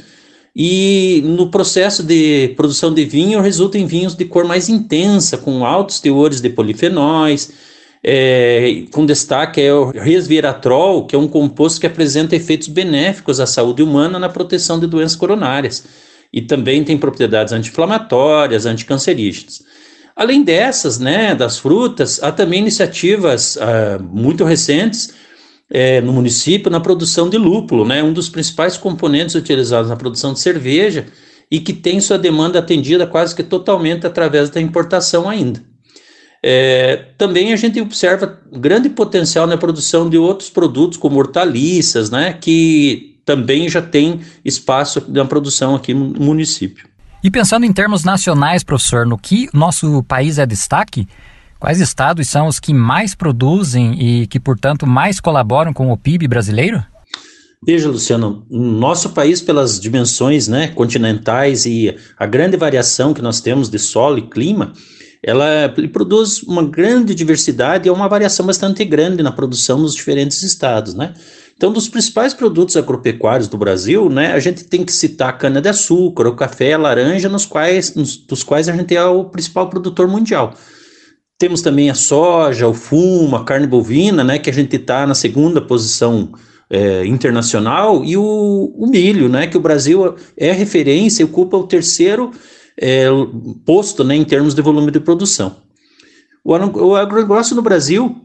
e 0.56 1.22
no 1.26 1.50
processo 1.50 2.04
de 2.04 2.54
produção 2.56 2.94
de 2.94 3.04
vinho 3.06 3.42
resulta 3.42 3.78
em 3.78 3.88
vinhos 3.88 4.16
de 4.16 4.26
cor 4.26 4.46
mais 4.46 4.70
intensa, 4.70 5.38
com 5.38 5.66
altos 5.66 6.00
teores 6.00 6.42
de 6.42 6.50
polifenóis, 6.50 7.52
é, 8.04 8.84
com 8.92 9.06
destaque 9.06 9.62
é 9.62 9.74
o 9.74 9.90
resveratrol, 9.92 11.08
que 11.08 11.16
é 11.16 11.20
um 11.20 11.28
composto 11.28 11.80
que 11.80 11.88
apresenta 11.88 12.36
efeitos 12.36 12.68
benéficos 12.68 13.40
à 13.40 13.48
saúde 13.48 13.82
humana 13.82 14.20
na 14.20 14.30
proteção 14.30 14.80
de 14.80 14.86
doenças 14.86 15.16
coronárias 15.16 15.86
e 16.32 16.42
também 16.42 16.84
tem 16.84 16.98
propriedades 16.98 17.54
anti-inflamatórias, 17.54 18.66
anticancerígenas. 18.66 19.64
Além 20.16 20.44
dessas, 20.44 21.00
né, 21.00 21.34
das 21.34 21.58
frutas, 21.58 22.22
há 22.22 22.32
também 22.32 22.60
iniciativas 22.60 23.58
ah, 23.58 24.00
muito 24.00 24.44
recentes 24.44 25.14
é, 25.70 26.02
no 26.02 26.14
município 26.14 26.72
na 26.72 26.80
produção 26.80 27.30
de 27.30 27.38
lúpulo, 27.38 27.86
né, 27.86 28.04
um 28.04 28.14
dos 28.14 28.30
principais 28.30 28.78
componentes 28.78 29.36
utilizados 29.36 29.90
na 29.90 29.96
produção 29.96 30.34
de 30.34 30.40
cerveja 30.40 31.06
e 31.50 31.60
que 31.60 31.74
tem 31.74 32.00
sua 32.02 32.18
demanda 32.18 32.60
atendida 32.60 33.06
quase 33.08 33.36
que 33.36 33.44
totalmente 33.44 34.06
através 34.06 34.50
da 34.50 34.62
importação 34.62 35.30
ainda. 35.30 35.62
É, 36.46 37.06
também 37.18 37.54
a 37.54 37.56
gente 37.56 37.80
observa 37.80 38.42
grande 38.52 38.90
potencial 38.90 39.48
na 39.48 39.58
produção 39.58 40.10
de 40.10 40.18
outros 40.18 40.50
produtos, 40.50 40.98
como 40.98 41.18
hortaliças, 41.18 42.10
né, 42.10 42.34
que 42.34 43.20
também 43.26 43.70
já 43.70 43.82
tem 43.82 44.20
espaço 44.44 45.02
na 45.08 45.24
produção 45.24 45.76
aqui 45.76 45.94
no 45.94 46.10
município. 46.20 46.88
E 47.24 47.32
pensando 47.32 47.66
em 47.66 47.72
termos 47.72 48.04
nacionais, 48.04 48.64
professor, 48.66 49.06
no 49.06 49.18
que 49.18 49.48
nosso 49.54 50.04
país 50.04 50.38
é 50.38 50.46
destaque, 50.46 51.08
Quais 51.64 51.80
estados 51.80 52.28
são 52.28 52.48
os 52.48 52.60
que 52.60 52.74
mais 52.74 53.16
produzem 53.16 53.94
e 53.98 54.28
que, 54.28 54.38
portanto, 54.38 54.86
mais 54.86 55.22
colaboram 55.22 55.72
com 55.72 55.94
o 55.94 55.98
PIB 55.98 56.28
brasileiro? 56.28 56.84
Veja, 57.66 57.88
Luciano, 57.88 58.46
nosso 58.52 59.12
país, 59.12 59.42
pelas 59.42 59.80
dimensões 59.80 60.50
né, 60.50 60.68
continentais 60.68 61.66
e 61.66 61.96
a 62.20 62.26
grande 62.26 62.58
variação 62.58 63.14
que 63.14 63.22
nós 63.22 63.40
temos 63.40 63.70
de 63.70 63.80
solo 63.80 64.18
e 64.18 64.24
clima, 64.24 64.74
ela 65.24 65.74
produz 65.94 66.44
uma 66.44 66.66
grande 66.66 67.16
diversidade 67.16 67.88
e 67.88 67.92
uma 67.92 68.10
variação 68.10 68.46
bastante 68.46 68.84
grande 68.84 69.24
na 69.24 69.32
produção 69.32 69.80
nos 69.80 69.96
diferentes 69.96 70.44
estados, 70.44 70.94
né? 70.94 71.14
Então, 71.56 71.72
dos 71.72 71.88
principais 71.88 72.34
produtos 72.34 72.76
agropecuários 72.76 73.48
do 73.48 73.58
Brasil, 73.58 74.10
né, 74.10 74.34
a 74.34 74.40
gente 74.40 74.66
tem 74.66 74.84
que 74.84 74.92
citar 74.92 75.30
a 75.30 75.34
cana-de-açúcar, 75.34 76.28
o 76.28 76.36
café, 76.36 76.74
a 76.74 76.78
laranja, 76.78 77.30
nos 77.30 77.46
quais, 77.46 77.96
nos, 77.96 78.18
dos 78.18 78.44
quais 78.44 78.68
a 78.68 78.76
gente 78.76 78.94
é 78.94 79.06
o 79.06 79.24
principal 79.24 79.70
produtor 79.70 80.10
mundial. 80.10 80.54
Temos 81.44 81.62
também 81.62 81.90
a 81.90 81.94
soja, 81.94 82.70
o 82.70 82.74
fumo, 82.74 83.36
a 83.36 83.44
carne 83.44 83.68
bovina, 83.68 84.24
né, 84.24 84.40
que 84.40 84.50
a 84.50 84.54
gente 84.54 84.78
está 84.78 85.06
na 85.06 85.14
segunda 85.14 85.60
posição 85.60 86.32
é, 86.70 87.06
internacional, 87.06 88.02
e 88.06 88.16
o, 88.16 88.74
o, 88.78 88.88
milho, 88.88 89.28
né, 89.28 89.46
que 89.46 89.58
o 89.58 89.60
Brasil 89.60 90.16
é 90.38 90.54
referência 90.54 91.22
e 91.22 91.26
ocupa 91.26 91.58
o 91.58 91.68
terceiro 91.68 92.32
é, 92.80 93.08
posto 93.66 94.06
né, 94.06 94.16
em 94.16 94.24
termos 94.24 94.56
de 94.56 94.62
volume 94.62 94.90
de 94.90 95.02
produção. 95.02 95.58
O, 96.46 96.54
o 96.54 96.96
agronegócio 96.96 97.58
no 97.58 97.62
Brasil 97.62 98.24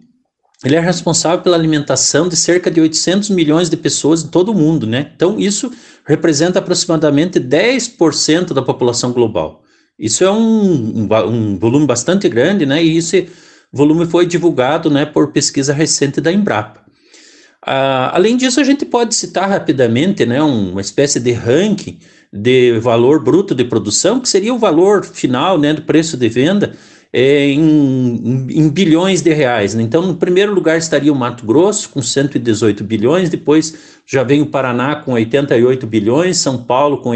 ele 0.65 0.77
é 0.77 0.81
responsável 0.81 1.41
pela 1.41 1.57
alimentação 1.57 2.29
de 2.29 2.37
cerca 2.37 2.71
de 2.71 2.81
800 2.81 3.31
milhões 3.31 3.69
de 3.69 3.77
pessoas 3.77 4.23
em 4.23 4.29
todo 4.29 4.53
o 4.53 4.55
mundo, 4.55 4.87
né? 4.87 5.11
Então, 5.17 5.41
isso 5.41 5.73
representa 6.07 6.61
aproximadamente 6.61 7.41
10% 7.41 8.53
da 8.53 8.63
população 8.63 9.13
global. 9.13 9.65
Isso 9.99 10.23
é 10.23 10.31
um, 10.31 11.09
um, 11.09 11.09
um, 11.27 11.59
volume 11.59 11.87
bastante 11.87 12.29
grande, 12.29 12.65
né? 12.65 12.83
E 12.83 12.99
esse 12.99 13.29
volume 13.73 14.07
foi 14.07 14.27
divulgado, 14.27 14.89
né, 14.89 15.05
por 15.05 15.33
pesquisa 15.33 15.73
recente 15.73 16.21
da 16.21 16.33
Embrapa. 16.33 16.81
Ah, 17.67 18.13
além 18.15 18.37
disso, 18.37 18.61
a 18.61 18.65
gente 18.65 18.87
pode 18.87 19.15
citar 19.15 19.49
rapidamente, 19.49 20.25
né, 20.25 20.41
uma 20.41 20.81
espécie 20.81 21.21
de 21.21 21.33
ranking 21.33 21.99
de 22.33 22.79
valor 22.79 23.23
bruto 23.23 23.55
de 23.55 23.65
produção, 23.65 24.21
que 24.21 24.29
seria 24.29 24.55
o 24.55 24.59
valor 24.59 25.05
final, 25.05 25.59
né, 25.59 25.75
do 25.75 25.83
preço 25.83 26.17
de 26.17 26.29
venda 26.29 26.75
é, 27.13 27.47
em, 27.47 28.47
em, 28.51 28.69
bilhões 28.69 29.23
de 29.23 29.33
reais. 29.33 29.75
Né? 29.75 29.83
Então, 29.83 30.03
no 30.03 30.15
primeiro 30.15 30.55
lugar 30.55 30.79
estaria 30.79 31.13
o 31.13 31.17
Mato 31.17 31.45
Grosso, 31.45 31.89
com 31.89 32.03
118 32.03 32.85
bilhões, 32.85 33.31
depois 33.31 33.75
já 34.07 34.23
vem 34.23 34.43
o 34.43 34.47
Paraná 34.47 34.97
com 34.97 35.13
88 35.13 35.87
bilhões, 35.87 36.39
São 36.39 36.65
Paulo 36.65 36.99
com, 36.99 37.13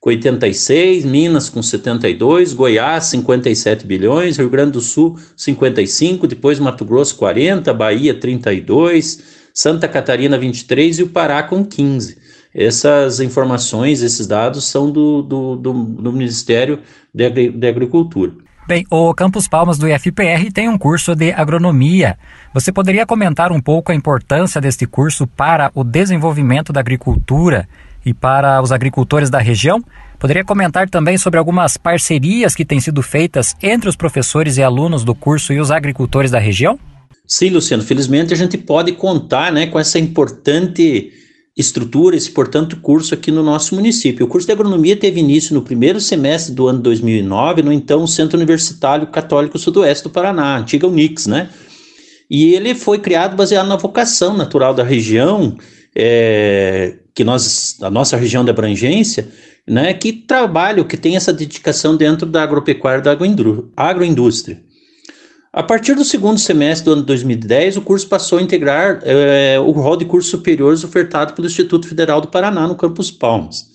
com 0.00 0.10
86, 0.10 1.04
Minas 1.04 1.48
com 1.48 1.62
72, 1.62 2.54
Goiás 2.54 3.06
57 3.06 3.86
bilhões, 3.86 4.36
Rio 4.36 4.48
Grande 4.48 4.72
do 4.72 4.80
Sul 4.80 5.18
55, 5.36 6.26
depois 6.26 6.58
Mato 6.60 6.84
Grosso 6.84 7.16
40, 7.16 7.72
Bahia 7.74 8.14
32, 8.14 9.50
Santa 9.52 9.88
Catarina 9.88 10.38
23 10.38 11.00
e 11.00 11.02
o 11.02 11.08
Pará 11.08 11.42
com 11.42 11.64
15. 11.64 12.16
Essas 12.54 13.20
informações, 13.20 14.02
esses 14.02 14.26
dados 14.26 14.66
são 14.68 14.90
do, 14.90 15.22
do, 15.22 15.56
do, 15.56 15.72
do 15.72 16.12
Ministério 16.12 16.80
de 17.12 17.68
Agricultura. 17.68 18.32
Bem, 18.68 18.84
o 18.90 19.14
Campus 19.14 19.48
Palmas 19.48 19.78
do 19.78 19.88
IFPR 19.88 20.52
tem 20.52 20.68
um 20.68 20.76
curso 20.76 21.14
de 21.14 21.32
agronomia. 21.32 22.18
Você 22.52 22.70
poderia 22.70 23.06
comentar 23.06 23.50
um 23.50 23.62
pouco 23.62 23.90
a 23.90 23.94
importância 23.94 24.60
deste 24.60 24.86
curso 24.86 25.26
para 25.26 25.70
o 25.74 25.82
desenvolvimento 25.82 26.70
da 26.70 26.80
agricultura 26.80 27.66
e 28.04 28.14
para 28.14 28.60
os 28.62 28.72
agricultores 28.72 29.30
da 29.30 29.38
região? 29.38 29.82
Poderia 30.18 30.44
comentar 30.44 30.88
também 30.88 31.16
sobre 31.16 31.38
algumas 31.38 31.76
parcerias 31.76 32.54
que 32.54 32.64
têm 32.64 32.80
sido 32.80 33.02
feitas 33.02 33.54
entre 33.62 33.88
os 33.88 33.96
professores 33.96 34.56
e 34.56 34.62
alunos 34.62 35.04
do 35.04 35.14
curso 35.14 35.52
e 35.52 35.60
os 35.60 35.70
agricultores 35.70 36.30
da 36.30 36.38
região? 36.38 36.78
Sim, 37.26 37.50
Luciano. 37.50 37.82
Felizmente 37.82 38.32
a 38.32 38.36
gente 38.36 38.58
pode 38.58 38.92
contar 38.92 39.52
né, 39.52 39.66
com 39.66 39.78
essa 39.78 39.98
importante 39.98 41.12
estrutura 41.58 42.16
esse, 42.16 42.30
portanto, 42.30 42.76
curso 42.80 43.12
aqui 43.12 43.32
no 43.32 43.42
nosso 43.42 43.74
município. 43.74 44.24
O 44.24 44.28
curso 44.28 44.46
de 44.46 44.52
agronomia 44.52 44.96
teve 44.96 45.18
início 45.18 45.52
no 45.52 45.62
primeiro 45.62 46.00
semestre 46.00 46.54
do 46.54 46.68
ano 46.68 46.78
2009, 46.78 47.62
no 47.62 47.72
então 47.72 48.06
Centro 48.06 48.36
Universitário 48.36 49.08
Católico 49.08 49.58
Sudoeste 49.58 50.04
do 50.04 50.10
Paraná, 50.10 50.58
antiga 50.58 50.86
Unix, 50.86 51.26
né? 51.26 51.50
E 52.30 52.54
ele 52.54 52.76
foi 52.76 52.98
criado 52.98 53.36
baseado 53.36 53.66
na 53.66 53.76
vocação 53.76 54.36
natural 54.36 54.72
da 54.72 54.84
região, 54.84 55.56
é, 55.96 56.94
que 57.18 57.24
nós, 57.24 57.76
a 57.82 57.90
nossa 57.90 58.16
região 58.16 58.44
de 58.44 58.50
abrangência, 58.50 59.28
né, 59.66 59.92
que 59.92 60.12
trabalha, 60.12 60.84
que 60.84 60.96
tem 60.96 61.16
essa 61.16 61.32
dedicação 61.32 61.96
dentro 61.96 62.24
da 62.24 62.44
agropecuária 62.44 63.02
da 63.02 63.10
agroindústria. 63.76 64.62
A 65.52 65.60
partir 65.64 65.96
do 65.96 66.04
segundo 66.04 66.38
semestre 66.38 66.84
do 66.84 66.92
ano 66.92 67.02
2010, 67.02 67.78
o 67.78 67.82
curso 67.82 68.06
passou 68.06 68.38
a 68.38 68.42
integrar 68.42 69.00
é, 69.02 69.58
o 69.58 69.72
rol 69.72 69.96
de 69.96 70.04
cursos 70.04 70.30
superiores 70.30 70.84
ofertado 70.84 71.32
pelo 71.32 71.48
Instituto 71.48 71.88
Federal 71.88 72.20
do 72.20 72.28
Paraná, 72.28 72.68
no 72.68 72.76
Campus 72.76 73.10
Palmas. 73.10 73.66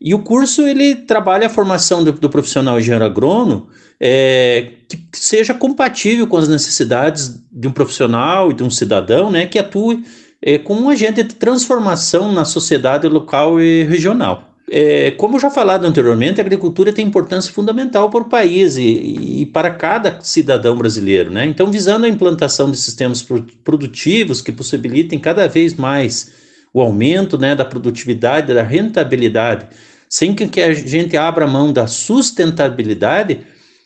E 0.00 0.14
o 0.14 0.22
curso 0.22 0.62
ele 0.62 0.94
trabalha 0.94 1.48
a 1.48 1.50
formação 1.50 2.02
do, 2.02 2.12
do 2.12 2.30
profissional 2.30 2.80
engenheiro 2.80 3.04
agrônomo 3.04 3.68
é, 4.00 4.72
que 4.88 4.98
seja 5.12 5.52
compatível 5.52 6.26
com 6.26 6.38
as 6.38 6.48
necessidades 6.48 7.42
de 7.52 7.68
um 7.68 7.72
profissional 7.72 8.50
e 8.50 8.54
de 8.54 8.62
um 8.62 8.70
cidadão, 8.70 9.30
né, 9.30 9.44
que 9.44 9.58
atue 9.58 10.02
é, 10.42 10.58
como 10.58 10.82
um 10.82 10.88
agente 10.88 11.22
de 11.22 11.34
transformação 11.34 12.32
na 12.32 12.44
sociedade 12.44 13.06
local 13.08 13.60
e 13.60 13.84
regional. 13.84 14.50
É, 14.72 15.10
como 15.12 15.40
já 15.40 15.50
falado 15.50 15.84
anteriormente, 15.84 16.40
a 16.40 16.44
agricultura 16.44 16.92
tem 16.92 17.04
importância 17.04 17.52
fundamental 17.52 18.08
para 18.08 18.20
o 18.20 18.28
país 18.28 18.76
e, 18.76 19.40
e, 19.40 19.46
para 19.46 19.70
cada 19.72 20.20
cidadão 20.20 20.76
brasileiro. 20.76 21.28
Né? 21.28 21.44
Então, 21.46 21.70
visando 21.72 22.06
a 22.06 22.08
implantação 22.08 22.70
de 22.70 22.76
sistemas 22.76 23.26
produtivos 23.64 24.40
que 24.40 24.52
possibilitem 24.52 25.18
cada 25.18 25.48
vez 25.48 25.74
mais 25.74 26.32
o 26.72 26.80
aumento 26.80 27.36
né, 27.36 27.56
da 27.56 27.64
produtividade, 27.64 28.54
da 28.54 28.62
rentabilidade, 28.62 29.66
sem 30.08 30.34
que 30.34 30.60
a 30.60 30.72
gente 30.72 31.16
abra 31.16 31.48
mão 31.48 31.72
da 31.72 31.88
sustentabilidade, 31.88 33.40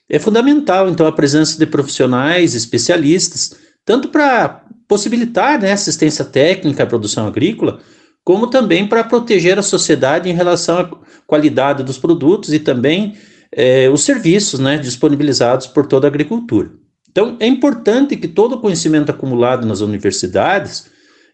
é 0.09 0.19
fundamental, 0.19 0.91
então, 0.91 1.07
a 1.07 1.13
presença 1.13 1.59
de 1.59 1.65
profissionais 1.65 2.55
especialistas, 2.55 3.57
tanto 3.87 4.09
para 4.09 4.64
possibilitar 4.89 5.61
né, 5.61 5.73
assistência 5.73 6.25
técnica 6.25 6.83
à 6.83 6.87
produção 6.87 7.27
agrícola, 7.27 7.81
como 8.25 8.49
também 8.49 8.87
para 8.87 9.05
proteger 9.05 9.59
a 9.59 9.63
sociedade 9.63 10.29
em 10.29 10.33
relação 10.33 10.79
à 10.79 10.91
qualidade 11.27 11.83
dos 11.83 11.99
produtos 11.99 12.53
e 12.53 12.59
também 12.59 13.17
é, 13.53 13.89
os 13.89 14.03
serviços 14.05 14.59
né, 14.59 14.79
disponibilizados 14.79 15.67
por 15.67 15.87
toda 15.87 16.07
a 16.07 16.11
agricultura. 16.11 16.71
Então, 17.11 17.37
é 17.39 17.47
importante 17.47 18.17
que 18.17 18.27
todo 18.27 18.55
o 18.55 18.61
conhecimento 18.61 19.11
acumulado 19.11 19.67
nas 19.67 19.81
universidades 19.81 20.87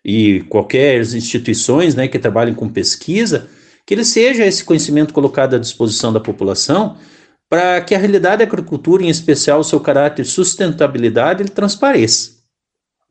e 0.05 0.41
qualquer 0.49 1.01
instituições 1.01 1.95
né, 1.95 2.07
que 2.09 2.19
trabalhem 2.19 2.55
com 2.55 2.69
pesquisa, 2.69 3.49
que 3.87 3.95
ele 3.95 4.05
seja 4.05 4.45
esse 4.45 4.63
conhecimento 4.65 5.15
colocado 5.15 5.57
à 5.57 5.59
disposição 5.59 6.13
da 6.13 6.21
população 6.21 6.99
para 7.49 7.81
que 7.81 7.95
a 7.95 7.99
realidade 7.99 8.39
da 8.39 8.45
agricultura, 8.45 9.03
em 9.03 9.09
especial 9.09 9.61
o 9.61 9.65
seu 9.65 9.81
caráter 9.81 10.23
de 10.23 10.29
sustentabilidade, 10.29 11.43
ele 11.43 11.51
transpareça. 11.51 12.40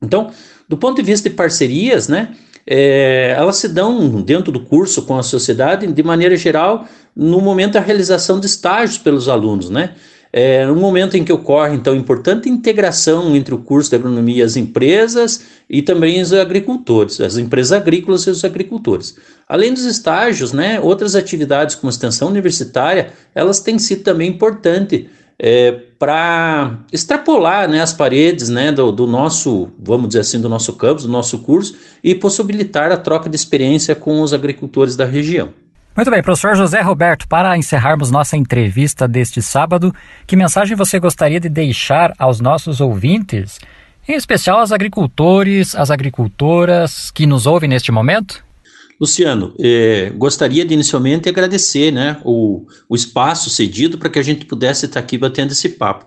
Então, 0.02 0.32
do 0.68 0.78
ponto 0.78 0.98
de 0.98 1.04
vista 1.04 1.30
de 1.30 1.36
parcerias, 1.36 2.08
né, 2.08 2.36
é, 2.66 3.34
elas 3.38 3.58
se 3.58 3.68
dão 3.68 4.22
dentro 4.22 4.52
do 4.52 4.60
curso 4.60 5.02
com 5.02 5.18
a 5.18 5.24
sociedade, 5.24 5.88
de 5.88 6.04
maneira 6.04 6.38
geral, 6.38 6.88
no 7.16 7.42
momento 7.42 7.74
da 7.74 7.80
realização 7.80 8.40
de 8.40 8.46
estágios 8.46 8.98
pelos 8.98 9.28
alunos, 9.28 9.70
né? 9.70 9.96
É, 10.32 10.64
no 10.68 10.76
momento 10.76 11.18
em 11.18 11.24
que 11.24 11.34
ocorre, 11.34 11.76
então, 11.76 11.96
importante 11.96 12.48
integração 12.48 13.36
entre 13.36 13.52
o 13.52 13.58
curso 13.58 13.90
de 13.90 13.96
agronomia 13.96 14.38
e 14.38 14.42
as 14.44 14.56
empresas 14.56 15.42
e 15.68 15.82
também 15.82 16.22
os 16.22 16.32
agricultores, 16.32 17.20
as 17.20 17.36
empresas 17.36 17.72
agrícolas 17.72 18.28
e 18.28 18.30
os 18.30 18.46
agricultores. 18.46 19.16
Além 19.48 19.74
dos 19.74 19.86
estágios, 19.86 20.54
né, 20.54 20.80
outras 20.80 21.16
atividades 21.16 21.74
como 21.74 21.90
extensão 21.90 22.28
universitária, 22.28 23.12
elas 23.34 23.60
têm 23.60 23.80
sido 23.80 24.04
também 24.04 24.30
importantes 24.30 25.08
é, 25.42 25.72
para 25.98 26.80
extrapolar 26.92 27.70
né, 27.70 27.82
as 27.82 27.94
paredes 27.94 28.50
né, 28.50 28.72
do, 28.72 28.92
do, 28.92 29.08
nosso, 29.08 29.70
vamos 29.80 30.10
dizer 30.10 30.20
assim, 30.22 30.42
do 30.42 30.50
nosso 30.50 30.74
campus, 30.74 31.06
do 31.06 31.12
nosso 31.12 31.40
curso 31.40 31.78
e 32.04 32.14
possibilitar 32.14 32.92
a 32.92 32.98
troca 32.98 33.30
de 33.30 33.36
experiência 33.36 33.96
com 33.96 34.22
os 34.22 34.34
agricultores 34.34 34.98
da 34.98 35.06
região. 35.06 35.50
Muito 35.96 36.12
bem, 36.12 36.22
professor 36.22 36.56
José 36.56 36.82
Roberto, 36.82 37.28
para 37.28 37.58
encerrarmos 37.58 38.12
nossa 38.12 38.38
entrevista 38.38 39.08
deste 39.08 39.42
sábado, 39.42 39.94
que 40.28 40.36
mensagem 40.36 40.76
você 40.76 41.00
gostaria 41.00 41.40
de 41.40 41.50
deixar 41.50 42.14
aos 42.18 42.40
nossos 42.40 42.80
ouvintes, 42.80 43.60
em 44.08 44.14
especial 44.14 44.60
aos 44.60 44.72
agricultores, 44.72 45.76
às 45.76 45.92
agricultoras 45.92 47.12
que 47.12 47.26
nos 47.26 47.46
ouvem 47.46 47.70
neste 47.70 47.92
momento? 47.92 48.44
Luciano, 49.00 49.56
eh, 49.58 50.12
gostaria 50.18 50.66
de 50.66 50.74
inicialmente 50.74 51.30
agradecer 51.30 51.92
né, 51.92 52.20
o, 52.26 52.66
o 52.90 52.96
espaço 52.96 53.50
cedido 53.50 53.98
para 53.98 54.10
que 54.10 54.20
a 54.20 54.24
gente 54.24 54.46
pudesse 54.46 54.86
estar 54.86 55.00
aqui 55.00 55.18
batendo 55.18 55.54
esse 55.54 55.70
papo. 55.70 56.06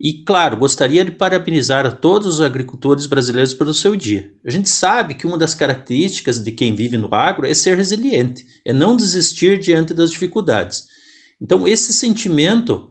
E, 0.00 0.24
claro, 0.24 0.56
gostaria 0.56 1.04
de 1.04 1.12
parabenizar 1.12 1.86
a 1.86 1.92
todos 1.92 2.26
os 2.26 2.40
agricultores 2.40 3.06
brasileiros 3.06 3.54
pelo 3.54 3.72
seu 3.72 3.94
dia. 3.94 4.32
A 4.44 4.50
gente 4.50 4.68
sabe 4.68 5.14
que 5.14 5.26
uma 5.26 5.38
das 5.38 5.54
características 5.54 6.42
de 6.42 6.50
quem 6.50 6.74
vive 6.74 6.96
no 6.96 7.14
agro 7.14 7.46
é 7.46 7.54
ser 7.54 7.76
resiliente, 7.76 8.44
é 8.64 8.72
não 8.72 8.96
desistir 8.96 9.60
diante 9.60 9.94
das 9.94 10.10
dificuldades. 10.10 10.86
Então, 11.40 11.68
esse 11.68 11.92
sentimento 11.92 12.90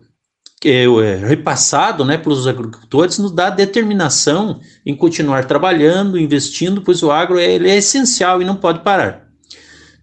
que 0.62 0.70
é, 0.70 0.86
é 0.86 1.16
repassado 1.26 2.06
né, 2.06 2.18
pelos 2.18 2.48
agricultores 2.48 3.18
nos 3.18 3.32
dá 3.32 3.50
determinação 3.50 4.62
em 4.86 4.96
continuar 4.96 5.46
trabalhando, 5.46 6.20
investindo, 6.20 6.82
pois 6.82 7.02
o 7.02 7.12
agro 7.12 7.40
é, 7.40 7.56
é 7.56 7.78
essencial 7.78 8.42
e 8.42 8.46
não 8.46 8.56
pode 8.56 8.84
parar. 8.84 9.21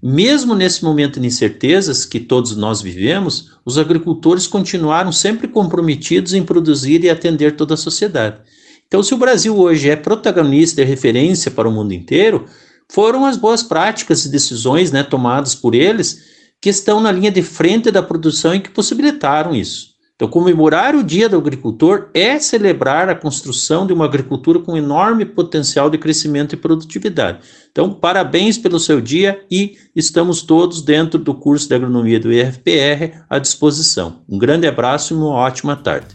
Mesmo 0.03 0.55
nesse 0.55 0.85
momento 0.85 1.19
de 1.19 1.27
incertezas 1.27 2.05
que 2.05 2.21
todos 2.21 2.57
nós 2.57 2.81
vivemos, 2.81 3.59
os 3.65 3.77
agricultores 3.79 4.47
continuaram 4.47 5.11
sempre 5.11 5.49
comprometidos 5.49 6.35
em 6.35 6.45
produzir 6.45 7.03
e 7.03 7.11
atender 7.11 7.57
toda 7.57 7.75
a 7.75 7.77
sociedade. 7.77 8.41
Então, 8.87 9.03
se 9.03 9.13
o 9.13 9.19
Brasil 9.19 9.59
hoje 9.59 9.91
é 9.91 9.97
protagonista 9.97 10.81
e 10.81 10.85
referência 10.85 11.51
para 11.51 11.69
o 11.69 11.73
mundo 11.73 11.93
inteiro, 11.93 12.47
foram 12.89 13.27
as 13.27 13.37
boas 13.37 13.63
práticas 13.63 14.25
e 14.25 14.31
decisões 14.31 14.93
né, 14.93 15.03
tomadas 15.03 15.55
por 15.55 15.75
eles 15.75 16.23
que 16.61 16.71
estão 16.71 17.01
na 17.01 17.13
linha 17.13 17.31
de 17.31 17.43
frente 17.43 17.91
da 17.91 18.03
produção 18.03 18.55
e 18.55 18.61
que 18.61 18.71
possibilitaram 18.71 19.55
isso. 19.55 19.98
Então, 20.19 20.27
comemorar 20.27 20.97
o 20.97 21.05
Dia 21.05 21.29
do 21.29 21.39
Agricultor 21.39 22.09
é 22.13 22.41
celebrar 22.41 23.09
a 23.09 23.15
construção 23.15 23.87
de 23.87 23.93
uma 23.93 24.05
agricultura 24.05 24.59
com 24.59 24.77
enorme 24.77 25.25
potencial 25.25 25.89
de 25.89 25.97
crescimento 25.97 26.55
e 26.55 26.57
produtividade. 26.57 27.39
Então, 27.71 27.95
parabéns 27.95 28.59
pelo 28.59 28.81
seu 28.81 29.01
dia 29.01 29.41
e 29.49 29.77
estamos 29.95 30.43
todos 30.43 30.83
dentro 30.83 31.21
do 31.21 31.33
curso 31.33 31.69
de 31.69 31.77
agronomia 31.77 32.19
do 32.19 32.33
IFPR 32.33 33.23
à 33.31 33.39
disposição. 33.39 34.23
Um 34.29 34.37
grande 34.39 34.67
abraço 34.67 35.15
e 35.15 35.17
uma 35.17 35.29
ótima 35.29 35.77
tarde. 35.77 36.09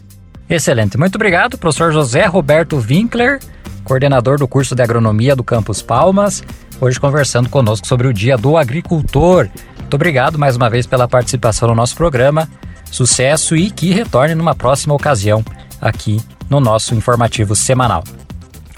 Excelente. 0.50 0.98
Muito 0.98 1.14
obrigado, 1.14 1.56
professor 1.56 1.90
José 1.90 2.26
Roberto 2.26 2.76
Winkler, 2.76 3.40
coordenador 3.84 4.38
do 4.38 4.46
curso 4.46 4.74
de 4.74 4.82
agronomia 4.82 5.34
do 5.34 5.42
Campus 5.42 5.80
Palmas, 5.80 6.44
hoje 6.78 7.00
conversando 7.00 7.48
conosco 7.48 7.86
sobre 7.86 8.06
o 8.06 8.12
Dia 8.12 8.36
do 8.36 8.58
Agricultor. 8.58 9.48
Muito 9.78 9.94
obrigado 9.94 10.38
mais 10.38 10.56
uma 10.56 10.68
vez 10.68 10.86
pela 10.86 11.08
participação 11.08 11.70
no 11.70 11.74
nosso 11.74 11.96
programa. 11.96 12.46
Sucesso 12.94 13.56
e 13.56 13.72
que 13.72 13.92
retorne 13.92 14.36
numa 14.36 14.54
próxima 14.54 14.94
ocasião 14.94 15.44
aqui 15.80 16.20
no 16.48 16.60
nosso 16.60 16.94
informativo 16.94 17.56
semanal. 17.56 18.04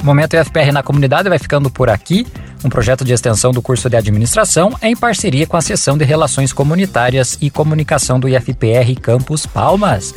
O 0.00 0.06
Momento 0.06 0.42
FPR 0.42 0.72
na 0.72 0.82
comunidade 0.82 1.28
vai 1.28 1.38
ficando 1.38 1.68
por 1.68 1.90
aqui. 1.90 2.26
Um 2.64 2.70
projeto 2.70 3.04
de 3.04 3.12
extensão 3.12 3.52
do 3.52 3.60
curso 3.60 3.90
de 3.90 3.96
administração 3.96 4.74
em 4.80 4.96
parceria 4.96 5.46
com 5.46 5.58
a 5.58 5.60
seção 5.60 5.98
de 5.98 6.04
Relações 6.06 6.50
Comunitárias 6.50 7.36
e 7.42 7.50
Comunicação 7.50 8.18
do 8.18 8.26
IFPR 8.26 8.98
Campus 9.02 9.44
Palmas. 9.44 10.14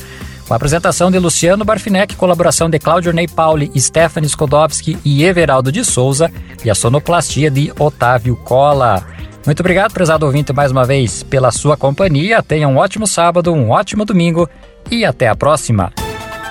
Com 0.47 0.53
a 0.53 0.55
apresentação 0.55 1.12
de 1.12 1.19
Luciano 1.19 1.65
Barfinec, 1.65 2.15
colaboração 2.15 2.69
de 2.69 2.79
Claudio 2.79 3.12
Ney 3.12 3.27
Pauli, 3.27 3.69
Stephanie 3.77 4.29
Skodowski 4.29 4.97
e 5.03 5.25
Everaldo 5.25 5.73
de 5.73 5.83
Souza 5.83 6.31
e 6.63 6.69
a 6.69 6.75
sonoplastia 6.75 7.51
de 7.51 7.73
Otávio 7.77 8.38
Cola. 8.38 9.05
Muito 9.45 9.62
obrigado, 9.62 9.93
prezado 9.93 10.25
ouvinte, 10.25 10.54
mais 10.54 10.71
uma 10.71 10.86
vez 10.86 11.23
pela 11.23 11.52
sua 11.52 11.78
companhia. 11.78 12.43
Tenha 12.43 12.67
um 12.67 12.78
ótimo 12.78 13.08
sábado, 13.08 13.54
um 13.54 13.71
ótimo 13.71 14.06
domingo 14.06 14.49
e 14.91 15.06
até 15.06 15.28
a 15.28 15.36
próxima. 15.36 15.91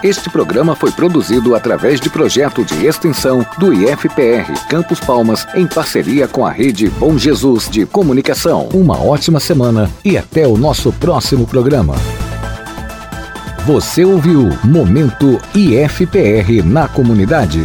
Este 0.03 0.31
programa 0.31 0.77
foi 0.77 0.92
produzido 0.92 1.57
através 1.57 2.01
de 2.01 2.09
projeto 2.09 2.64
de 2.64 2.87
extensão 2.87 3.44
do 3.59 3.74
IFPR 3.74 4.53
Campos 4.68 5.01
Palmas 5.01 5.46
em 5.57 5.66
parceria 5.66 6.29
com 6.29 6.46
a 6.46 6.53
rede 6.53 6.88
Bom 6.88 7.18
Jesus 7.18 7.68
de 7.68 7.85
Comunicação. 7.85 8.68
Uma 8.72 9.03
ótima 9.03 9.40
semana 9.40 9.90
e 10.05 10.16
até 10.16 10.46
o 10.46 10.57
nosso 10.57 10.92
próximo 10.92 11.46
programa. 11.48 11.96
Você 13.66 14.05
ouviu 14.05 14.48
Momento 14.64 15.40
IFPR 15.53 16.62
na 16.64 16.87
comunidade. 16.87 17.61